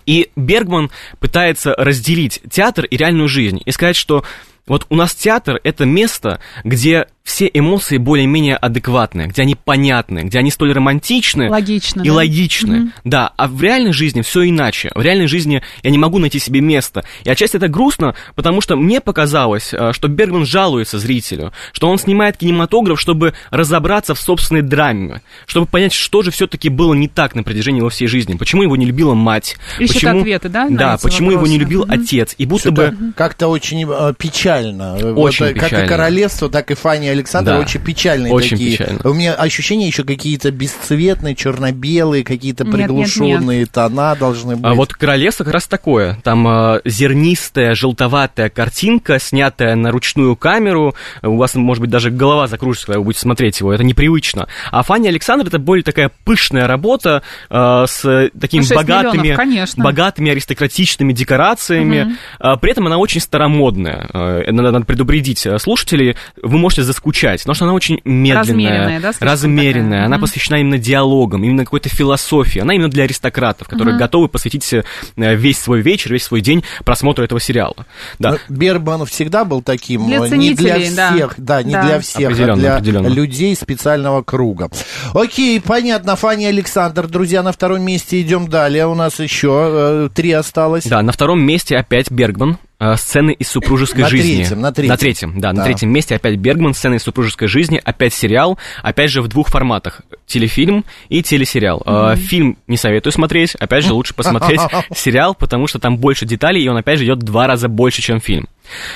И 0.07 0.31
Бергман 0.35 0.89
пытается 1.19 1.75
разделить 1.77 2.41
театр 2.49 2.85
и 2.85 2.97
реальную 2.97 3.27
жизнь 3.27 3.61
и 3.63 3.71
сказать, 3.71 3.95
что 3.95 4.23
вот 4.67 4.87
у 4.89 4.95
нас 4.95 5.13
театр 5.13 5.59
это 5.63 5.85
место, 5.85 6.39
где 6.63 7.07
все 7.25 7.49
эмоции 7.51 7.97
более-менее 7.97 8.55
адекватные, 8.55 9.25
где 9.27 9.41
они 9.41 9.55
понятны, 9.55 10.19
где 10.19 10.37
они 10.37 10.51
столь 10.51 10.73
романтичны 10.73 11.49
Логично, 11.49 12.03
и 12.03 12.07
да? 12.07 12.13
логичны. 12.13 12.91
Да, 13.03 13.33
а 13.35 13.47
в 13.47 13.59
реальной 13.63 13.93
жизни 13.93 14.21
все 14.21 14.47
иначе. 14.47 14.91
В 14.93 15.01
реальной 15.01 15.25
жизни 15.25 15.63
я 15.81 15.89
не 15.89 15.97
могу 15.97 16.19
найти 16.19 16.37
себе 16.37 16.61
места. 16.61 17.03
И 17.23 17.29
отчасти 17.29 17.57
это 17.57 17.67
грустно, 17.67 18.13
потому 18.35 18.61
что 18.61 18.75
мне 18.75 19.01
показалось, 19.01 19.73
э, 19.73 19.91
что 19.91 20.07
Бергман 20.07 20.45
жалуется 20.45 20.99
зрителю, 20.99 21.51
что 21.73 21.89
он 21.89 21.97
снимает 21.97 22.37
кинематограф, 22.37 23.01
чтобы 23.01 23.33
разобраться 23.49 24.13
в 24.13 24.19
собственной 24.19 24.61
драме, 24.61 25.23
чтобы 25.47 25.65
понять, 25.65 25.93
что 25.93 26.21
же 26.21 26.29
все-таки 26.29 26.69
было 26.69 26.93
не 26.93 27.07
так 27.07 27.33
на 27.33 27.41
протяжении 27.41 27.79
его 27.79 27.89
всей 27.89 28.05
жизни. 28.05 28.35
Почему 28.35 28.61
его 28.61 28.75
не 28.75 28.85
любила 28.85 29.15
мать? 29.15 29.57
Ищет 29.79 29.95
почему, 29.95 30.19
ответы, 30.19 30.49
да, 30.49 30.67
Да, 30.69 30.97
почему 31.01 31.31
его 31.31 31.47
не 31.47 31.57
вопросы? 31.57 31.59
любил 31.59 31.81
Мгм. 31.85 31.91
отец? 31.91 32.35
И 32.37 32.45
будто 32.45 32.69
Что-то 32.69 32.91
бы... 32.91 33.13
как-то 33.17 33.47
очень 33.47 33.83
э, 33.89 34.13
печально. 34.15 34.93
Очень 34.93 35.13
вот, 35.13 35.33
э, 35.41 35.53
Как 35.55 35.63
и 35.63 35.69
печально. 35.71 35.87
королевство, 35.87 36.49
так 36.49 36.69
и 36.69 36.75
Фанни 36.75 37.14
Александр 37.15 37.51
Да. 37.51 37.59
очень 37.59 37.81
печальные 37.81 38.31
Очень 38.31 38.51
такие. 38.51 38.71
печально. 38.77 38.99
У 39.03 39.13
меня 39.13 39.33
ощущения 39.33 39.87
еще 39.87 40.03
какие-то 40.03 40.51
бесцветные, 40.51 41.35
черно-белые, 41.35 42.23
какие-то 42.23 42.63
Нет, 42.63 42.73
нет, 42.73 42.87
приглушенные 42.87 43.65
тона 43.65 44.15
должны 44.15 44.55
быть. 44.55 44.65
А 44.65 44.73
вот 44.73 44.93
королевство 44.93 45.43
как 45.43 45.53
раз 45.53 45.67
такое. 45.67 46.19
Там 46.23 46.47
э, 46.47 46.81
зернистая, 46.85 47.75
желтоватая 47.75 48.49
картинка, 48.49 49.19
снятая 49.19 49.75
на 49.75 49.91
ручную 49.91 50.35
камеру. 50.35 50.95
У 51.21 51.37
вас, 51.37 51.55
может 51.55 51.81
быть, 51.81 51.89
даже 51.89 52.11
голова 52.11 52.47
закружится, 52.47 52.87
когда 52.87 52.99
вы 52.99 53.05
будете 53.05 53.21
смотреть 53.21 53.59
его. 53.59 53.73
Это 53.73 53.83
непривычно. 53.83 54.47
А 54.71 54.83
Фанни 54.83 55.07
Александр 55.07 55.47
это 55.47 55.59
более 55.59 55.83
такая 55.83 56.11
пышная 56.23 56.67
работа 56.67 57.23
э, 57.49 57.85
с 57.87 58.29
такими 58.39 58.63
богатыми, 58.73 59.21
миллионов, 59.21 59.37
конечно. 59.37 59.83
богатыми 59.83 60.31
аристократичными 60.31 61.13
декорациями. 61.13 62.17
А, 62.39 62.57
при 62.57 62.71
этом 62.71 62.87
она 62.87 62.97
очень 62.97 63.21
старомодная. 63.21 64.09
Э, 64.13 64.51
надо, 64.51 64.71
надо 64.71 64.85
предупредить 64.85 65.45
э, 65.45 65.57
слушателей, 65.59 66.15
вы 66.41 66.57
можете 66.57 66.83
заскучать, 66.83 67.04
потому 67.43 67.55
что 67.55 67.65
она 67.65 67.73
очень 67.73 67.99
медленная, 68.05 68.35
Размеренная, 68.41 68.99
да, 68.99 69.11
размеренная. 69.19 69.83
такая? 69.91 70.05
Она 70.05 70.15
Мгм. 70.17 70.21
посвящена 70.21 70.55
именно 70.57 70.77
диалогам, 70.77 71.43
именно 71.43 71.63
какой-то 71.63 71.89
философии. 71.89 72.59
Она 72.59 72.73
именно 72.73 72.89
для 72.89 73.03
аристократов, 73.03 73.67
которые 73.67 73.97
готовы 73.97 74.27
посвятить 74.27 74.71
э, 74.73 74.83
весь 75.15 75.59
свой 75.59 75.81
вечер, 75.81 76.11
весь 76.13 76.23
свой 76.23 76.41
день 76.41 76.63
просмотру 76.83 77.23
этого 77.23 77.39
сериала. 77.39 77.75
Да. 78.19 78.31
Но 78.31 78.37
Берман 78.49 79.05
всегда 79.05 79.45
был 79.45 79.61
таким, 79.61 80.07
Для 80.07 80.17
э, 80.17 80.21
не 80.21 80.53
для 80.53 80.73
ценителей, 80.73 80.95
да. 80.95 81.11
всех, 81.13 81.33
да, 81.37 81.63
не 81.63 81.73
Да. 81.73 81.83
для 81.85 81.99
всех, 81.99 82.25
Определенно, 82.29 82.53
а 82.53 82.57
для 82.57 82.75
определенно. 82.75 83.07
людей 83.07 83.55
специального 83.55 84.21
круга. 84.23 84.69
Окей, 85.13 85.59
понятно, 85.61 86.15
Фанни 86.15 86.45
Александр, 86.45 87.07
друзья, 87.07 87.43
на 87.43 87.51
втором 87.51 87.81
месте 87.83 88.21
идем 88.21 88.47
далее, 88.47 88.87
у 88.87 88.95
нас 88.95 89.19
еще 89.19 90.07
э, 90.07 90.09
три 90.13 90.31
осталось. 90.31 90.85
Да, 90.85 91.01
на 91.01 91.11
втором 91.11 91.41
месте 91.41 91.75
опять 91.77 92.09
Бергман. 92.11 92.57
Э, 92.93 92.97
Сцены 92.97 93.31
из 93.31 93.47
супружеской 93.49 94.03
На 94.03 94.09
жизни. 94.09 94.35
третьем, 94.37 94.61
на 94.61 94.71
третьем. 94.71 95.39
да, 95.39 95.51
Да. 95.51 95.59
на 95.59 95.63
третьем 95.65 95.91
месте 95.91 96.15
опять 96.15 96.35
Бергман, 96.37 96.73
сцены 96.73 96.95
из 96.95 97.03
супружеской 97.03 97.47
жизни, 97.47 97.81
опять 97.83 98.13
сериал, 98.13 98.57
опять 98.83 99.11
же 99.11 99.21
в 99.21 99.27
двух 99.27 99.49
форматах. 99.49 100.01
Телефильм 100.25 100.85
и 101.09 101.21
телесериал. 101.23 101.81
Э, 101.85 102.15
Фильм 102.15 102.57
не 102.67 102.77
советую 102.77 103.13
смотреть, 103.13 103.55
опять 103.55 103.83
же 103.85 103.93
лучше 103.93 104.13
посмотреть 104.13 104.61
сериал, 104.95 105.35
потому 105.35 105.67
что 105.67 105.79
там 105.79 105.97
больше 105.97 106.25
деталей, 106.25 106.63
и 106.63 106.67
он 106.67 106.77
опять 106.77 106.99
же 106.99 107.05
идет 107.05 107.19
в 107.19 107.23
два 107.23 107.47
раза 107.47 107.67
больше, 107.67 108.01
чем 108.01 108.19
фильм. 108.19 108.47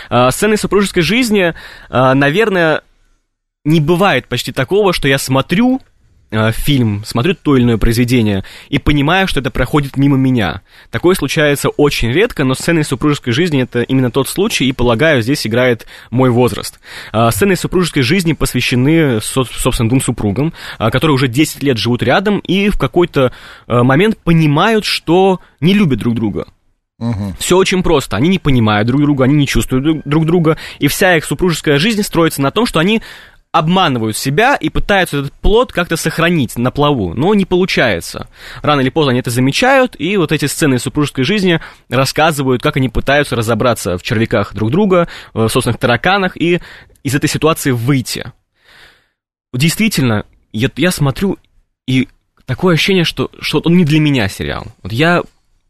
Э, 0.09 0.29
Сцены 0.31 0.55
из 0.55 0.61
супружеской 0.61 1.03
жизни, 1.03 1.53
э, 1.89 2.13
наверное, 2.13 2.81
не 3.65 3.79
бывает 3.81 4.27
почти 4.27 4.51
такого, 4.51 4.93
что 4.93 5.07
я 5.07 5.17
смотрю 5.17 5.81
э, 6.31 6.51
фильм, 6.51 7.03
смотрю 7.05 7.35
то 7.35 7.55
или 7.55 7.63
иное 7.63 7.77
произведение 7.77 8.43
и 8.69 8.77
понимаю, 8.79 9.27
что 9.27 9.39
это 9.39 9.51
проходит 9.51 9.97
мимо 9.97 10.17
меня. 10.17 10.61
Такое 10.91 11.15
случается 11.15 11.69
очень 11.69 12.11
редко, 12.11 12.43
но 12.43 12.53
сцены 12.53 12.83
супружеской 12.83 13.33
жизни 13.33 13.61
это 13.61 13.81
именно 13.81 14.11
тот 14.11 14.27
случай, 14.29 14.65
и, 14.65 14.71
полагаю, 14.71 15.21
здесь 15.21 15.45
играет 15.47 15.87
мой 16.11 16.29
возраст. 16.29 16.79
Э, 17.13 17.29
Сцены 17.31 17.55
супружеской 17.55 18.03
жизни 18.03 18.33
посвящены, 18.33 19.21
со- 19.21 19.43
собственно, 19.45 19.89
двум 19.89 20.01
супругам, 20.01 20.53
э, 20.79 20.89
которые 20.91 21.15
уже 21.15 21.27
10 21.27 21.63
лет 21.63 21.77
живут 21.77 22.03
рядом 22.03 22.39
и 22.39 22.69
в 22.69 22.77
какой-то 22.77 23.31
э, 23.67 23.83
момент 23.83 24.17
понимают, 24.17 24.85
что 24.85 25.39
не 25.59 25.73
любят 25.73 25.99
друг 25.99 26.15
друга. 26.15 26.47
Все 27.39 27.55
очень 27.55 27.81
просто. 27.81 28.17
Они 28.17 28.27
не 28.27 28.39
понимают 28.39 28.85
друг 28.87 29.01
друга, 29.01 29.23
они 29.23 29.35
не 29.35 29.47
чувствуют 29.47 30.01
друг 30.05 30.25
друга, 30.25 30.57
и 30.79 30.87
вся 30.89 31.15
их 31.15 31.23
супружеская 31.23 31.77
жизнь 31.77 32.03
строится 32.03 32.41
на 32.41 32.51
том, 32.51 32.65
что 32.65 32.79
они 32.79 33.01
обманывают 33.51 34.15
себя 34.15 34.55
и 34.55 34.69
пытаются 34.69 35.19
этот 35.19 35.33
плод 35.33 35.73
как-то 35.73 35.97
сохранить 35.97 36.57
на 36.57 36.69
плаву, 36.69 37.13
но 37.15 37.33
не 37.33 37.45
получается. 37.45 38.27
Рано 38.61 38.81
или 38.81 38.89
поздно 38.89 39.11
они 39.11 39.21
это 39.21 39.31
замечают, 39.31 39.95
и 39.97 40.17
вот 40.17 40.31
эти 40.31 40.45
сцены 40.45 40.75
из 40.75 40.83
супружеской 40.83 41.23
жизни 41.23 41.59
рассказывают, 41.89 42.61
как 42.61 42.77
они 42.77 42.89
пытаются 42.89 43.35
разобраться 43.35 43.97
в 43.97 44.03
червяках 44.03 44.53
друг 44.53 44.69
друга, 44.69 45.07
в 45.33 45.49
собственных 45.49 45.79
тараканах 45.79 46.37
и 46.37 46.59
из 47.03 47.15
этой 47.15 47.29
ситуации 47.29 47.71
выйти. 47.71 48.31
Действительно, 49.51 50.25
я, 50.51 50.69
я 50.75 50.91
смотрю, 50.91 51.37
и 51.87 52.07
такое 52.45 52.75
ощущение, 52.75 53.03
что, 53.03 53.31
что 53.39 53.59
он 53.65 53.77
не 53.77 53.85
для 53.85 53.99
меня 53.99 54.27
сериал. 54.27 54.67
Вот 54.83 54.91
я 54.91 55.23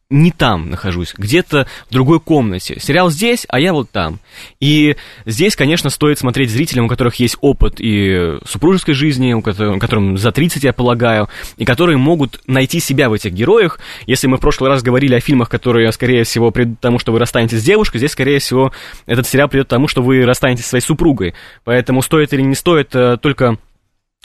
не 0.09 0.31
там 0.31 0.71
нахожусь, 0.71 1.13
где-то 1.15 1.67
в 1.87 1.93
другой 1.93 2.19
комнате. 2.19 2.79
Сериал 2.79 3.11
здесь, 3.11 3.45
а 3.47 3.59
я 3.59 3.73
вот 3.73 3.91
там. 3.91 4.19
И 4.59 4.95
здесь, 5.25 5.55
конечно, 5.55 5.91
стоит 5.91 6.17
смотреть 6.17 6.49
зрителям, 6.49 6.85
у 6.85 6.87
которых 6.87 7.15
есть 7.15 7.37
опыт 7.41 7.75
и 7.77 8.37
супружеской 8.43 8.95
жизни, 8.95 9.33
у 9.33 9.41
которых, 9.41 9.79
которым 9.79 10.17
за 10.17 10.31
30, 10.31 10.63
я 10.63 10.73
полагаю, 10.73 11.29
и 11.57 11.65
которые 11.65 11.97
могут 11.97 12.41
найти 12.47 12.79
себя 12.79 13.09
в 13.09 13.13
этих 13.13 13.33
героях. 13.33 13.79
Если 14.07 14.25
мы 14.25 14.37
в 14.37 14.41
прошлый 14.41 14.71
раз 14.71 14.81
говорили 14.81 15.13
о 15.13 15.19
фильмах, 15.19 15.47
которые, 15.47 15.91
скорее 15.91 16.23
всего, 16.23 16.49
придут 16.49 16.79
тому, 16.79 16.97
что 16.97 17.11
вы 17.11 17.19
расстанетесь 17.19 17.59
с 17.59 17.63
девушкой, 17.63 17.99
здесь, 17.99 18.11
скорее 18.11 18.39
всего, 18.39 18.71
этот 19.05 19.27
сериал 19.27 19.47
придет 19.47 19.67
к 19.67 19.69
тому, 19.69 19.87
что 19.87 20.01
вы 20.01 20.25
расстанетесь 20.25 20.63
со 20.63 20.69
своей 20.69 20.83
супругой. 20.83 21.35
Поэтому 21.65 22.01
стоит 22.01 22.33
или 22.33 22.41
не 22.41 22.55
стоит, 22.55 22.95
э, 22.95 23.17
только 23.21 23.57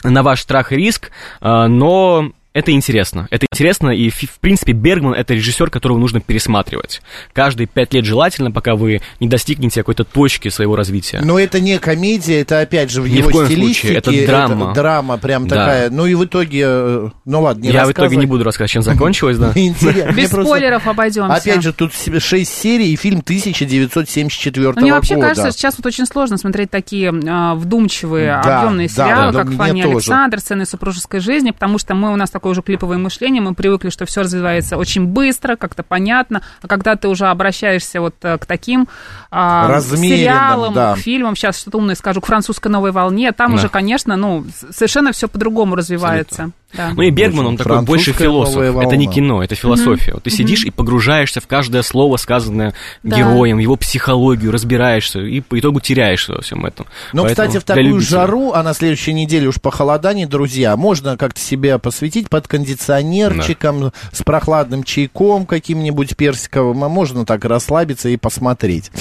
на 0.03 0.23
ваш 0.23 0.41
страх 0.41 0.71
и 0.71 0.75
риск, 0.75 1.11
э, 1.41 1.67
но 1.67 2.31
это 2.55 2.71
интересно. 2.71 3.27
Это 3.29 3.45
интересно, 3.51 3.89
и, 3.89 4.09
в 4.09 4.39
принципе, 4.39 4.71
Бергман— 4.71 5.13
это 5.15 5.33
режиссер, 5.33 5.69
которого 5.69 5.99
нужно 5.99 6.21
пересматривать. 6.21 7.01
Каждые 7.33 7.67
пять 7.67 7.93
лет 7.93 8.05
желательно, 8.05 8.51
пока 8.51 8.75
вы 8.75 9.01
не 9.19 9.27
достигнете 9.27 9.81
какой-то 9.81 10.05
точки 10.05 10.47
своего 10.49 10.75
развития. 10.75 11.21
Но 11.23 11.37
это 11.37 11.59
не 11.59 11.77
комедия, 11.79 12.39
это 12.41 12.61
опять 12.61 12.89
же 12.89 13.01
в 13.01 13.07
Ни 13.09 13.17
его 13.17 13.29
в 13.29 13.31
коем 13.33 13.45
стилистике. 13.47 14.01
случае, 14.01 14.21
это 14.21 14.25
драма. 14.27 14.73
драма 14.73 15.17
прям 15.17 15.47
Да. 15.47 15.55
такая. 15.55 15.89
Ну 15.89 16.05
и 16.05 16.15
в 16.15 16.23
итоге, 16.25 16.63
э, 16.65 17.09
ну 17.25 17.41
ладно, 17.41 17.61
не 17.61 17.69
Я 17.71 17.85
в 17.85 17.91
итоге 17.91 18.15
не 18.15 18.25
буду 18.25 18.43
рассказывать, 18.43 18.71
чем 18.71 18.81
закончилось, 18.83 19.37
да. 19.37 19.51
Без 19.53 20.29
спойлеров 20.29 20.87
обойдемся. 20.87 21.33
Опять 21.33 21.61
же, 21.61 21.73
тут 21.73 21.91
6 21.93 22.51
серий 22.51 22.93
и 22.93 22.95
фильм 22.95 23.19
1974 23.19 24.73
Ну, 24.75 24.81
мне 24.81 24.93
вообще 24.93 25.15
года. 25.15 25.27
кажется, 25.27 25.51
сейчас 25.51 25.75
вот 25.77 25.85
очень 25.85 26.05
сложно 26.05 26.37
смотреть 26.37 26.69
такие 26.71 27.13
а, 27.27 27.55
вдумчивые, 27.55 28.35
объемные 28.35 28.87
сериалы, 28.89 29.33
как 29.33 29.51
«Фанни 29.51 29.81
тоже. 29.83 29.95
Александр», 29.95 30.39
«Сцены 30.39 30.65
супружеской 30.65 31.19
жизни», 31.19 31.51
потому 31.51 31.77
что 31.77 31.95
мы, 31.95 32.13
у 32.13 32.15
нас 32.15 32.29
такое 32.45 32.51
уже 32.51 32.61
клиповое 32.61 32.99
мышление, 32.99 33.41
мы 33.41 33.55
привыкли, 33.55 33.89
что 33.89 34.05
все 34.05 34.21
развивается 34.21 34.77
очень 34.77 35.07
быстро, 35.07 35.55
как-то 35.55 35.81
понятно, 35.81 36.43
а 36.61 36.67
когда 36.67 36.95
ты 36.95 37.07
уже 37.07 37.25
обращаешься 37.25 37.99
вот 38.01 38.13
э, 38.21 38.37
к 38.37 38.45
таким 38.45 38.87
а, 39.31 39.81
сериалам, 39.81 40.73
да. 40.75 40.93
к 40.93 40.99
фильмам, 40.99 41.35
сейчас 41.35 41.59
что-то 41.59 41.79
умное 41.79 41.95
скажу, 41.95 42.21
к 42.21 42.27
французской 42.27 42.67
новой 42.67 42.91
волне, 42.91 43.31
там 43.31 43.49
Да. 43.49 43.55
уже, 43.55 43.69
конечно, 43.69 44.15
ну, 44.15 44.45
совершенно 44.69 45.11
все 45.11 45.27
по-другому 45.27 45.75
развивается. 45.75 46.51
Да. 46.75 46.91
Ну 46.95 47.01
и 47.03 47.09
Бергман, 47.09 47.45
он 47.47 47.57
такой 47.57 47.81
больше 47.83 48.13
философ. 48.13 48.57
Это 48.57 48.95
не 48.95 49.07
кино, 49.07 49.43
это 49.43 49.55
философия. 49.55 50.13
Вот 50.13 50.23
ты 50.23 50.29
сидишь 50.29 50.65
и 50.65 50.71
погружаешься 50.71 51.41
в 51.41 51.47
каждое 51.47 51.81
слово, 51.81 52.17
сказанное 52.17 52.73
Да. 53.03 53.17
героем, 53.17 53.59
его 53.59 53.75
психологию, 53.75 54.51
разбираешься, 54.51 55.19
и 55.19 55.39
по 55.41 55.59
итогу 55.59 55.79
теряешься 55.79 56.33
во 56.33 56.41
всем 56.41 56.65
этом. 56.65 56.85
Ну, 57.13 57.25
кстати, 57.25 57.57
в 57.57 57.63
такую 57.63 57.85
любителей. 57.85 58.07
жару, 58.09 58.51
а 58.53 58.63
на 58.63 58.73
следующей 58.73 59.13
неделе 59.13 59.47
уж 59.47 59.61
похолодание, 59.61 60.27
друзья, 60.27 60.75
можно 60.75 61.17
как-то 61.17 61.39
себя 61.39 61.77
посвятить 61.77 62.29
под 62.29 62.47
кондиционерчиком, 62.47 63.91
с 64.11 64.23
прохладным 64.23 64.83
чайком 64.83 65.45
каким-нибудь 65.45 66.15
персиковым, 66.17 66.83
а 66.83 66.89
можно 66.89 67.25
так 67.25 67.45
расслабиться 67.45 68.09
и 68.09 68.17
посмотреть. 68.17 68.91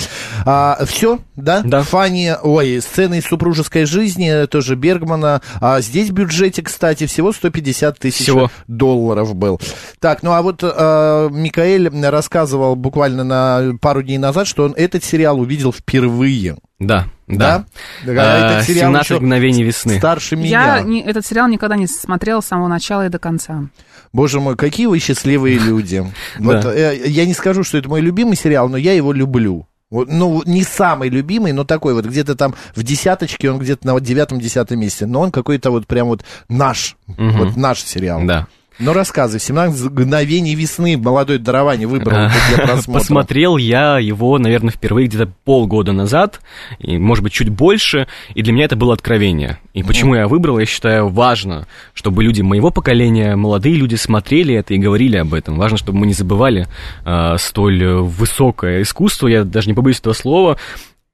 все, 0.87 1.19
да? 1.37 1.63
Да. 1.65 1.83
Фанни, 1.83 2.35
ой, 2.43 2.81
сцены 2.81 3.19
из 3.19 3.25
супружеской 3.25 3.85
жизни, 3.85 4.47
тоже 4.47 4.77
Бергмана. 4.77 5.41
А 5.61 5.81
здесь 5.81 6.11
в 6.11 6.13
бюджете, 6.13 6.63
кстати, 6.63 7.07
всего 7.07 7.33
150 7.33 7.64
тысяч 7.73 8.23
Всего. 8.25 8.51
долларов 8.69 9.35
был. 9.35 9.61
Так, 10.01 10.23
ну 10.23 10.33
а 10.33 10.43
вот 10.43 10.61
э, 10.63 11.29
Микаэль 11.33 11.89
рассказывал 12.09 12.77
буквально 12.77 13.25
на 13.25 13.79
пару 13.81 14.03
дней 14.03 14.19
назад, 14.19 14.47
что 14.47 14.65
он 14.65 14.75
этот 14.77 15.05
сериал 15.05 15.41
увидел 15.41 15.73
впервые. 15.73 16.57
Да, 16.81 17.07
да. 17.27 17.65
Да? 18.05 18.13
А 18.23 18.47
А, 18.51 18.53
этот 18.57 18.67
сериал 18.67 18.91
17 18.91 19.05
еще 19.11 19.21
мгновений 19.21 19.63
весны. 19.63 19.99
Старше 19.99 20.35
Я 20.37 20.41
меня. 20.81 20.81
не- 20.81 21.03
этот 21.03 21.25
сериал 21.25 21.49
никогда 21.49 21.77
не 21.77 21.87
смотрела 21.87 22.41
с 22.41 22.47
самого 22.47 22.69
начала 22.69 23.07
и 23.07 23.09
до 23.09 23.19
конца. 23.19 23.69
Боже 24.13 24.41
мой, 24.41 24.57
какие 24.57 24.87
вы 24.87 24.99
счастливые 24.99 25.59
люди. 25.59 26.05
Вот, 26.39 26.61
Да. 26.63 26.75
э, 26.75 27.07
я 27.07 27.25
не 27.27 27.33
скажу, 27.35 27.65
что 27.65 27.79
это 27.79 27.89
мой 27.89 28.01
любимый 28.01 28.37
сериал, 28.37 28.69
но 28.69 28.77
я 28.77 28.93
его 28.93 29.13
люблю. 29.13 29.67
Вот, 29.95 30.09
Ну, 30.09 30.43
не 30.45 30.65
самый 30.65 31.09
любимый, 31.09 31.53
но 31.53 31.63
такой 31.65 31.95
вот, 31.95 32.05
где-то 32.05 32.35
там 32.35 32.55
в 32.75 32.83
десяточке, 32.83 33.49
он 33.51 33.59
где-то 33.59 33.87
на 33.87 33.93
вот 33.93 34.03
девятом-десятом 34.03 34.79
месте. 34.81 35.07
Но 35.07 35.21
он 35.21 35.31
какой-то 35.31 35.71
вот 35.71 35.87
прям 35.87 36.09
вот 36.09 36.25
наш, 36.49 36.97
Мгм. 37.07 37.39
вот 37.39 37.57
наш 37.57 37.81
сериал. 37.83 38.21
Да. 38.25 38.49
Ну, 38.79 38.93
рассказывай, 38.93 39.41
17 39.41 39.91
мгновений 39.91 40.55
весны 40.55 40.97
молодой 40.97 41.39
дарование 41.39 41.87
выбрал 41.87 42.29
для 42.29 42.57
просмотра. 42.67 43.01
Посмотрел 43.01 43.57
я 43.57 43.99
его, 43.99 44.39
наверное, 44.39 44.71
впервые 44.71 45.07
где-то 45.07 45.31
полгода 45.45 45.93
назад, 45.93 46.41
и, 46.81 46.99
может 46.99 47.23
быть, 47.23 47.33
чуть 47.33 47.51
больше, 47.51 48.09
и 48.35 48.43
для 48.43 48.53
меня 48.53 48.65
это 48.65 48.75
было 48.75 48.95
откровение. 48.95 49.59
И 49.75 49.83
почему 49.83 50.17
я 50.17 50.27
выбрал, 50.27 50.59
я 50.59 50.67
считаю, 50.67 51.09
важно, 51.09 51.67
чтобы 51.95 52.25
люди 52.25 52.43
моего 52.43 52.71
поколения, 52.71 53.37
молодые 53.37 53.77
люди 53.77 53.95
смотрели 53.95 54.55
это 54.55 54.75
и 54.75 54.79
говорили 54.79 55.17
об 55.19 55.35
этом. 55.35 55.57
Важно, 55.57 55.79
чтобы 55.79 55.99
мы 55.99 56.07
не 56.07 56.13
забывали 56.13 56.67
а, 57.05 57.39
столь 57.39 57.83
э, 57.83 57.97
высокое 57.97 58.83
искусство, 58.83 59.29
я 59.29 59.45
даже 59.45 59.69
не 59.69 59.75
побоюсь 59.75 60.01
этого 60.01 60.15
слова, 60.15 60.59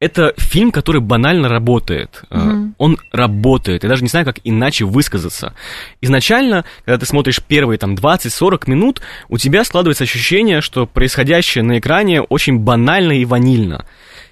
это 0.01 0.33
фильм, 0.39 0.73
который 0.73 1.03
банально 1.03 1.49
работает. 1.49 2.23
Э, 2.31 2.55
Он 2.79 2.99
работает. 3.13 3.83
Я 3.83 3.91
даже 3.91 4.03
не 4.03 4.09
знаю, 4.09 4.25
как 4.25 4.41
иначе 4.45 4.87
высказаться. 4.87 5.55
Изначально, 6.01 6.65
когда 6.87 6.99
ты 6.99 7.07
смотришь 7.07 7.41
первые 7.47 7.79
там 7.79 7.95
20-40 7.95 8.63
минут, 8.67 9.03
у 9.29 9.37
тебя 9.37 9.63
складывается 9.63 10.05
ощущение, 10.05 10.63
что 10.63 10.87
происходящее 10.87 11.63
на 11.63 11.79
экране 11.79 12.23
очень 12.23 12.59
банально 12.59 13.13
и 13.13 13.27
ванильно. 13.27 13.85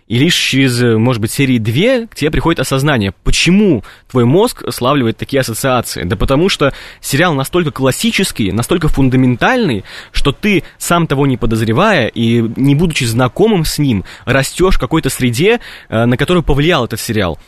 И 0.08 0.18
лишь 0.18 0.34
через, 0.34 0.82
э, 0.82 0.96
может 0.96 1.20
быть, 1.20 1.30
серии 1.30 1.58
2 1.58 2.06
к 2.08 2.14
тебе 2.14 2.30
приходит 2.30 2.60
осознание, 2.60 3.12
почему 3.24 3.84
твой 4.10 4.24
мозг 4.24 4.64
славливает 4.72 5.18
такие 5.18 5.40
ассоциации. 5.40 6.04
Да 6.04 6.16
потому 6.16 6.48
что 6.48 6.72
сериал 7.00 7.34
настолько 7.34 7.70
классический, 7.70 8.50
настолько 8.50 8.88
фундаментальный, 8.88 9.84
что 10.12 10.32
ты, 10.32 10.64
сам 10.78 11.06
того 11.06 11.26
не 11.26 11.36
подозревая 11.36 12.08
и 12.08 12.40
не 12.56 12.74
будучи 12.74 13.04
знакомым 13.04 13.64
с 13.64 13.78
ним, 13.78 14.04
растешь 14.24 14.76
в 14.76 14.80
какой-то 14.80 15.10
среде, 15.10 15.60
э, 15.88 16.04
на 16.06 16.16
которую 16.16 16.42
повлиял 16.42 16.86
этот 16.86 17.00
сериал. 17.00 17.38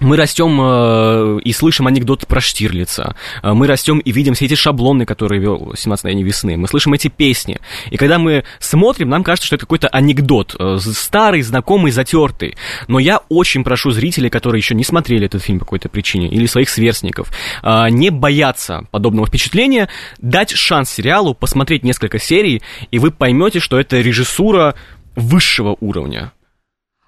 Мы 0.00 0.16
растем 0.16 0.58
э, 0.60 1.40
и 1.42 1.52
слышим 1.52 1.86
анекдоты 1.86 2.26
про 2.26 2.40
Штирлица. 2.40 3.16
Э, 3.42 3.52
Мы 3.52 3.66
растем 3.66 3.98
и 3.98 4.12
видим 4.12 4.34
все 4.34 4.44
эти 4.44 4.54
шаблоны, 4.54 5.06
которые 5.06 5.40
вел 5.40 5.72
17 5.74 6.04
мгновений 6.04 6.24
весны. 6.24 6.56
Мы 6.56 6.68
слышим 6.68 6.92
эти 6.92 7.08
песни. 7.08 7.60
И 7.90 7.96
когда 7.96 8.18
мы 8.18 8.44
смотрим, 8.58 9.08
нам 9.08 9.24
кажется, 9.24 9.46
что 9.46 9.56
это 9.56 9.64
какой-то 9.64 9.88
анекдот. 9.88 10.54
э, 10.58 10.78
старый, 10.80 11.42
знакомый, 11.42 11.92
затертый. 11.92 12.56
Но 12.88 12.98
я 12.98 13.20
очень 13.28 13.64
прошу 13.64 13.90
зрителей, 13.90 14.28
которые 14.28 14.58
еще 14.60 14.74
не 14.74 14.84
смотрели 14.84 15.26
этот 15.26 15.42
фильм 15.42 15.58
по 15.58 15.64
какой-то 15.64 15.88
причине, 15.88 16.28
или 16.28 16.46
своих 16.46 16.68
сверстников, 16.68 17.32
э, 17.62 17.88
не 17.90 18.10
бояться 18.10 18.86
подобного 18.90 19.26
впечатления, 19.26 19.88
дать 20.18 20.50
шанс 20.50 20.90
сериалу, 20.90 21.34
посмотреть 21.34 21.84
несколько 21.84 22.18
серий, 22.18 22.62
и 22.90 22.98
вы 22.98 23.10
поймете, 23.10 23.60
что 23.60 23.78
это 23.78 23.98
режиссура 24.00 24.74
высшего 25.14 25.76
уровня. 25.80 26.32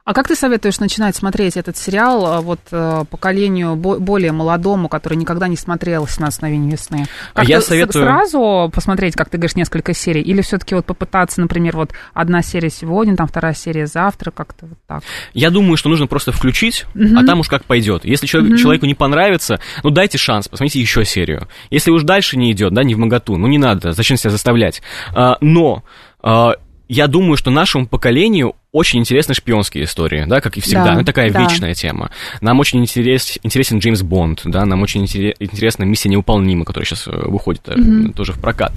А 0.08 0.14
как 0.14 0.26
ты 0.26 0.34
советуешь 0.34 0.80
начинать 0.80 1.14
смотреть 1.16 1.58
этот 1.58 1.76
сериал 1.76 2.24
а, 2.24 2.40
вот 2.40 2.60
э, 2.70 3.04
поколению 3.10 3.76
бо- 3.76 3.98
более 3.98 4.32
молодому, 4.32 4.88
который 4.88 5.18
никогда 5.18 5.48
не 5.48 5.56
смотрел 5.56 6.06
«17 6.06 6.36
мгновений 6.38 6.70
весны»? 6.70 7.04
Как-то 7.34 7.50
я 7.50 7.60
советую- 7.60 8.04
сразу 8.04 8.70
посмотреть, 8.74 9.16
как 9.16 9.28
ты 9.28 9.36
говоришь, 9.36 9.54
несколько 9.54 9.92
серий? 9.92 10.22
Или 10.22 10.40
все-таки 10.40 10.74
вот 10.74 10.86
попытаться, 10.86 11.42
например, 11.42 11.76
вот 11.76 11.90
одна 12.14 12.40
серия 12.40 12.70
сегодня, 12.70 13.16
там 13.16 13.26
вторая 13.26 13.52
серия 13.52 13.86
завтра, 13.86 14.30
как-то 14.30 14.64
вот 14.64 14.78
так? 14.86 15.02
Я 15.34 15.50
думаю, 15.50 15.76
что 15.76 15.90
нужно 15.90 16.06
просто 16.06 16.32
включить, 16.32 16.86
а 16.94 17.26
там 17.26 17.40
уж 17.40 17.48
как 17.48 17.64
пойдет. 17.66 18.06
Если 18.06 18.26
чело- 18.26 18.56
человеку 18.56 18.86
не 18.86 18.94
понравится, 18.94 19.60
ну 19.84 19.90
дайте 19.90 20.16
шанс, 20.16 20.48
посмотрите 20.48 20.80
еще 20.80 21.04
серию. 21.04 21.48
Если 21.68 21.90
уж 21.90 22.02
дальше 22.02 22.38
не 22.38 22.50
идет, 22.52 22.72
да, 22.72 22.82
не 22.82 22.94
в 22.94 22.98
моготу, 22.98 23.36
ну 23.36 23.46
не 23.46 23.58
надо, 23.58 23.92
зачем 23.92 24.16
себя 24.16 24.30
заставлять. 24.30 24.80
А, 25.14 25.36
но 25.42 25.84
а, 26.22 26.54
я 26.88 27.08
думаю, 27.08 27.36
что 27.36 27.50
нашему 27.50 27.86
поколению 27.86 28.54
очень 28.78 29.00
интересны 29.00 29.34
шпионские 29.34 29.84
истории, 29.84 30.24
да, 30.26 30.40
как 30.40 30.56
и 30.56 30.60
всегда. 30.60 30.84
Да, 30.84 30.94
ну, 30.94 31.04
такая 31.04 31.30
да. 31.30 31.40
вечная 31.40 31.74
тема. 31.74 32.10
Нам 32.40 32.60
очень 32.60 32.80
интерес, 32.80 33.38
интересен 33.42 33.78
Джеймс 33.78 34.02
Бонд, 34.02 34.42
да, 34.44 34.64
нам 34.64 34.82
очень 34.82 35.04
интере- 35.04 35.34
интересна 35.40 35.84
миссия 35.84 36.08
невыполнима, 36.08 36.64
которая 36.64 36.86
сейчас 36.86 37.06
выходит 37.06 37.62
э, 37.68 37.76
тоже 38.14 38.32
в 38.32 38.40
прокат. 38.40 38.72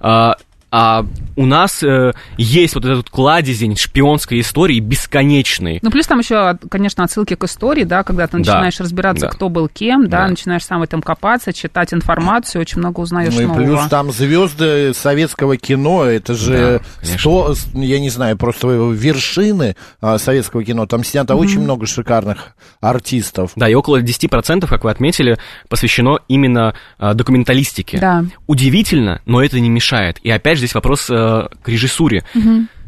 А, 0.00 0.36
а 0.76 1.06
у 1.36 1.46
нас 1.46 1.84
э, 1.84 2.12
есть 2.36 2.74
вот 2.74 2.84
этот 2.84 3.08
кладезень 3.08 3.76
шпионской 3.76 4.40
истории 4.40 4.80
бесконечный. 4.80 5.78
Ну, 5.82 5.90
плюс 5.92 6.04
там 6.08 6.18
еще, 6.18 6.58
конечно, 6.68 7.04
отсылки 7.04 7.36
к 7.36 7.44
истории, 7.44 7.84
да, 7.84 8.02
когда 8.02 8.26
ты 8.26 8.38
начинаешь 8.38 8.80
разбираться, 8.80 9.26
да. 9.26 9.30
кто 9.30 9.48
был 9.48 9.68
кем, 9.68 10.08
да, 10.08 10.22
Да. 10.22 10.28
начинаешь 10.28 10.64
сам 10.64 10.80
в 10.80 10.82
этом 10.82 11.00
копаться, 11.00 11.52
читать 11.52 11.94
информацию, 11.94 12.60
очень 12.60 12.78
много 12.78 12.98
узнаешь 12.98 13.32
Ну 13.34 13.42
и 13.42 13.46
нового. 13.46 13.62
плюс 13.62 13.88
там 13.88 14.10
звезды 14.10 14.92
советского 14.94 15.56
кино, 15.56 16.06
это 16.06 16.34
же 16.34 16.80
Да, 16.82 16.84
конечно. 17.00 17.18
сто, 17.20 17.54
я 17.74 18.00
не 18.00 18.10
знаю, 18.10 18.36
просто 18.36 18.66
вершины 18.66 19.76
а, 20.00 20.18
советского 20.18 20.64
кино. 20.64 20.86
Там 20.86 21.04
снято 21.04 21.36
очень 21.36 21.60
много 21.60 21.86
шикарных 21.86 22.56
артистов. 22.80 23.52
Да, 23.54 23.68
и 23.68 23.74
около 23.74 24.02
10%, 24.02 24.66
как 24.66 24.82
вы 24.82 24.90
отметили, 24.90 25.38
посвящено 25.68 26.18
именно 26.26 26.74
э, 26.98 27.14
документалистике. 27.14 27.98
Да. 27.98 28.24
Удивительно, 28.48 29.20
но 29.24 29.40
это 29.40 29.60
не 29.60 29.68
мешает. 29.68 30.18
И 30.24 30.30
опять 30.30 30.58
же 30.58 30.63
здесь 30.64 30.74
вопрос 30.74 31.08
э, 31.10 31.48
к 31.62 31.68
режиссуре. 31.68 32.24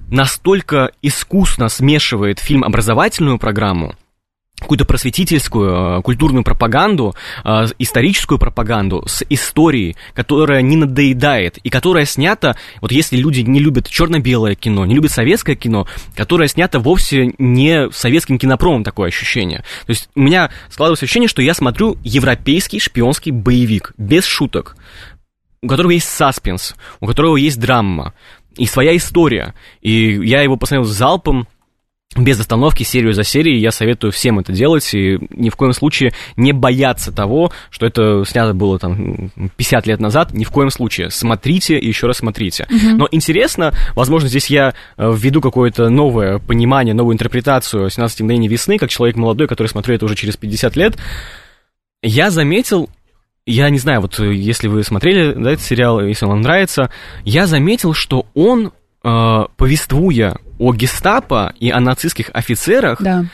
Настолько 0.08 0.92
искусно 1.02 1.68
смешивает 1.68 2.38
фильм 2.38 2.62
образовательную 2.62 3.38
программу, 3.38 3.96
какую-то 4.58 4.86
просветительскую, 4.86 5.98
э, 5.98 6.02
культурную 6.02 6.42
пропаганду, 6.42 7.14
э, 7.44 7.66
историческую 7.78 8.38
пропаганду 8.38 9.04
с 9.06 9.22
историей, 9.28 9.96
которая 10.14 10.62
не 10.62 10.76
надоедает 10.76 11.58
и 11.58 11.68
которая 11.68 12.06
снята, 12.06 12.56
вот 12.80 12.90
если 12.90 13.16
люди 13.16 13.40
не 13.40 13.60
любят 13.60 13.88
черно-белое 13.88 14.54
кино, 14.54 14.86
не 14.86 14.94
любят 14.94 15.10
советское 15.10 15.56
кино, 15.56 15.86
которое 16.14 16.48
снято 16.48 16.78
вовсе 16.78 17.34
не 17.38 17.90
советским 17.90 18.38
кинопромом, 18.38 18.82
такое 18.82 19.08
ощущение. 19.08 19.58
То 19.86 19.90
есть 19.90 20.08
у 20.14 20.20
меня 20.20 20.50
складывается 20.70 21.04
ощущение, 21.04 21.28
что 21.28 21.42
я 21.42 21.52
смотрю 21.52 21.98
европейский 22.02 22.80
шпионский 22.80 23.32
боевик, 23.32 23.92
без 23.98 24.24
шуток, 24.24 24.76
у 25.62 25.68
которого 25.68 25.92
есть 25.92 26.08
саспенс, 26.08 26.74
у 27.00 27.06
которого 27.06 27.36
есть 27.36 27.60
драма 27.60 28.14
и 28.56 28.66
своя 28.66 28.96
история. 28.96 29.54
И 29.80 30.20
я 30.24 30.42
его 30.42 30.56
посмотрел 30.56 30.84
залпом, 30.84 31.46
без 32.16 32.40
остановки, 32.40 32.82
серию 32.82 33.12
за 33.12 33.24
серией. 33.24 33.60
Я 33.60 33.70
советую 33.70 34.12
всем 34.12 34.38
это 34.38 34.52
делать 34.52 34.94
и 34.94 35.18
ни 35.30 35.50
в 35.50 35.56
коем 35.56 35.72
случае 35.72 36.12
не 36.36 36.52
бояться 36.52 37.12
того, 37.12 37.52
что 37.70 37.86
это 37.86 38.24
снято 38.24 38.54
было 38.54 38.78
там 38.78 39.30
50 39.56 39.86
лет 39.86 40.00
назад. 40.00 40.32
Ни 40.32 40.44
в 40.44 40.50
коем 40.50 40.70
случае. 40.70 41.10
Смотрите 41.10 41.78
и 41.78 41.86
еще 41.86 42.06
раз 42.06 42.18
смотрите. 42.18 42.66
Но 42.70 43.08
интересно, 43.10 43.74
возможно, 43.94 44.28
здесь 44.28 44.46
я 44.46 44.74
э, 44.96 45.12
введу 45.14 45.40
какое-то 45.40 45.88
новое 45.88 46.38
понимание, 46.38 46.94
новую 46.94 47.14
интерпретацию 47.14 47.90
17 47.90 48.20
мгновений 48.20 48.48
весны, 48.48 48.78
как 48.78 48.90
человек 48.90 49.16
молодой, 49.16 49.46
который 49.46 49.68
смотрю 49.68 49.94
это 49.94 50.06
уже 50.06 50.14
через 50.14 50.36
50 50.36 50.76
лет. 50.76 50.96
Я 52.02 52.30
заметил, 52.30 52.88
я 53.46 53.70
не 53.70 53.78
знаю, 53.78 54.00
вот 54.00 54.18
э, 54.20 54.34
если 54.34 54.68
вы 54.68 54.82
смотрели 54.82 55.32
да, 55.32 55.52
этот 55.52 55.64
сериал, 55.64 56.00
если 56.04 56.24
он 56.26 56.32
вам 56.32 56.40
нравится, 56.42 56.90
я 57.24 57.46
заметил, 57.46 57.94
что 57.94 58.26
он, 58.34 58.72
э, 59.04 59.44
повествуя 59.56 60.36
о 60.58 60.72
гестапо 60.74 61.54
и 61.60 61.70
о 61.70 61.80
нацистских 61.80 62.30
офицерах, 62.34 63.00
Да. 63.00 63.24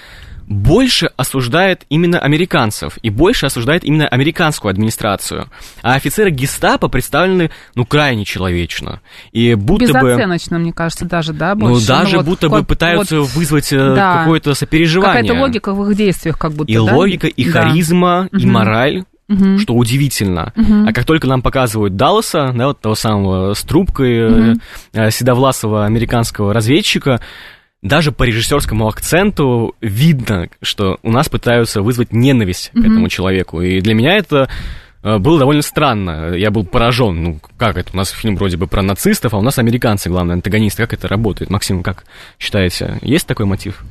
больше 0.49 1.11
осуждает 1.17 1.85
именно 1.89 2.19
американцев 2.19 2.99
и 3.01 3.09
больше 3.11 3.47
осуждает 3.47 3.85
именно 3.85 4.07
американскую 4.09 4.71
администрацию. 4.71 5.47
А 5.83 5.95
офицеры 5.95 6.31
гестапо 6.31 6.89
представлены, 6.89 7.51
ну, 7.75 7.87
крайне 7.87 8.25
человечно. 8.27 9.01
И 9.31 9.55
будто 9.55 9.87
бы... 9.93 10.09
Безоценочно, 10.11 10.59
мне 10.59 10.73
кажется, 10.75 11.07
даже, 11.07 11.33
да, 11.33 11.55
Ну, 11.55 11.71
больше. 11.71 11.87
даже 11.87 12.17
вот 12.19 12.27
будто 12.27 12.49
бы 12.51 12.65
пытаются 12.65 13.21
вот 13.21 13.31
вызвать 13.31 13.73
э, 13.73 13.95
да. 13.95 14.19
какое-то 14.19 14.53
сопереживание. 14.55 15.23
Какая-то 15.23 15.41
логика 15.41 15.73
в 15.73 15.89
их 15.91 15.97
действиях, 15.97 16.37
как 16.39 16.53
будто, 16.53 16.71
И 16.71 16.75
да? 16.75 16.83
логика, 16.83 17.29
и 17.29 17.45
Да. 17.45 17.53
харизма, 17.53 18.29
и 18.33 18.37
Мгм. 18.45 18.53
мораль. 18.53 19.05
Мгм. 19.33 19.59
Что 19.59 19.75
удивительно. 19.75 20.53
Мгм. 20.57 20.87
А 20.89 20.93
как 20.93 21.05
только 21.05 21.27
нам 21.27 21.43
показывают 21.43 21.97
Далласа, 21.97 22.53
да, 22.55 22.69
вот 22.69 22.81
того 22.81 22.95
самого 22.95 23.55
с 23.55 23.63
трубкой 23.63 24.15
э, 24.19 24.29
Мгм. 24.29 24.61
э, 24.93 25.11
седовласого 25.11 25.85
американского 25.87 26.53
разведчика, 26.53 27.21
даже 27.83 28.13
по 28.13 28.23
режиссерскому 28.25 28.87
акценту 28.87 29.75
видно, 29.81 30.49
что 30.61 30.99
у 31.03 31.11
нас 31.11 31.29
пытаются 31.29 31.83
вызвать 31.83 32.13
ненависть 32.13 32.71
к 32.71 32.77
Мгм. 32.77 32.85
этому 32.93 33.09
человеку. 33.09 33.61
И 33.63 33.81
для 33.81 33.95
меня 33.95 34.17
это 34.17 34.49
э, 35.05 35.19
было 35.19 35.37
довольно 35.39 35.63
странно. 35.63 36.35
Я 36.37 36.53
был 36.53 36.65
поражен. 36.65 37.25
Ну, 37.25 37.41
как 37.57 37.77
это? 37.77 37.91
У 37.93 37.97
нас 37.97 38.11
фильм 38.11 38.37
вроде 38.37 38.57
бы 38.57 38.69
про 38.69 38.83
нацистов, 38.83 39.35
а 39.35 39.39
у 39.39 39.43
нас 39.43 39.59
американцы, 39.59 40.09
главные 40.09 40.35
антагонисты. 40.35 40.81
Как 40.83 40.93
это 40.93 41.09
работает? 41.09 41.51
Максим, 41.51 41.83
как 41.83 42.05
считаете? 42.39 42.99
Есть 43.03 43.27
такой 43.27 43.47
мотив? 43.47 43.83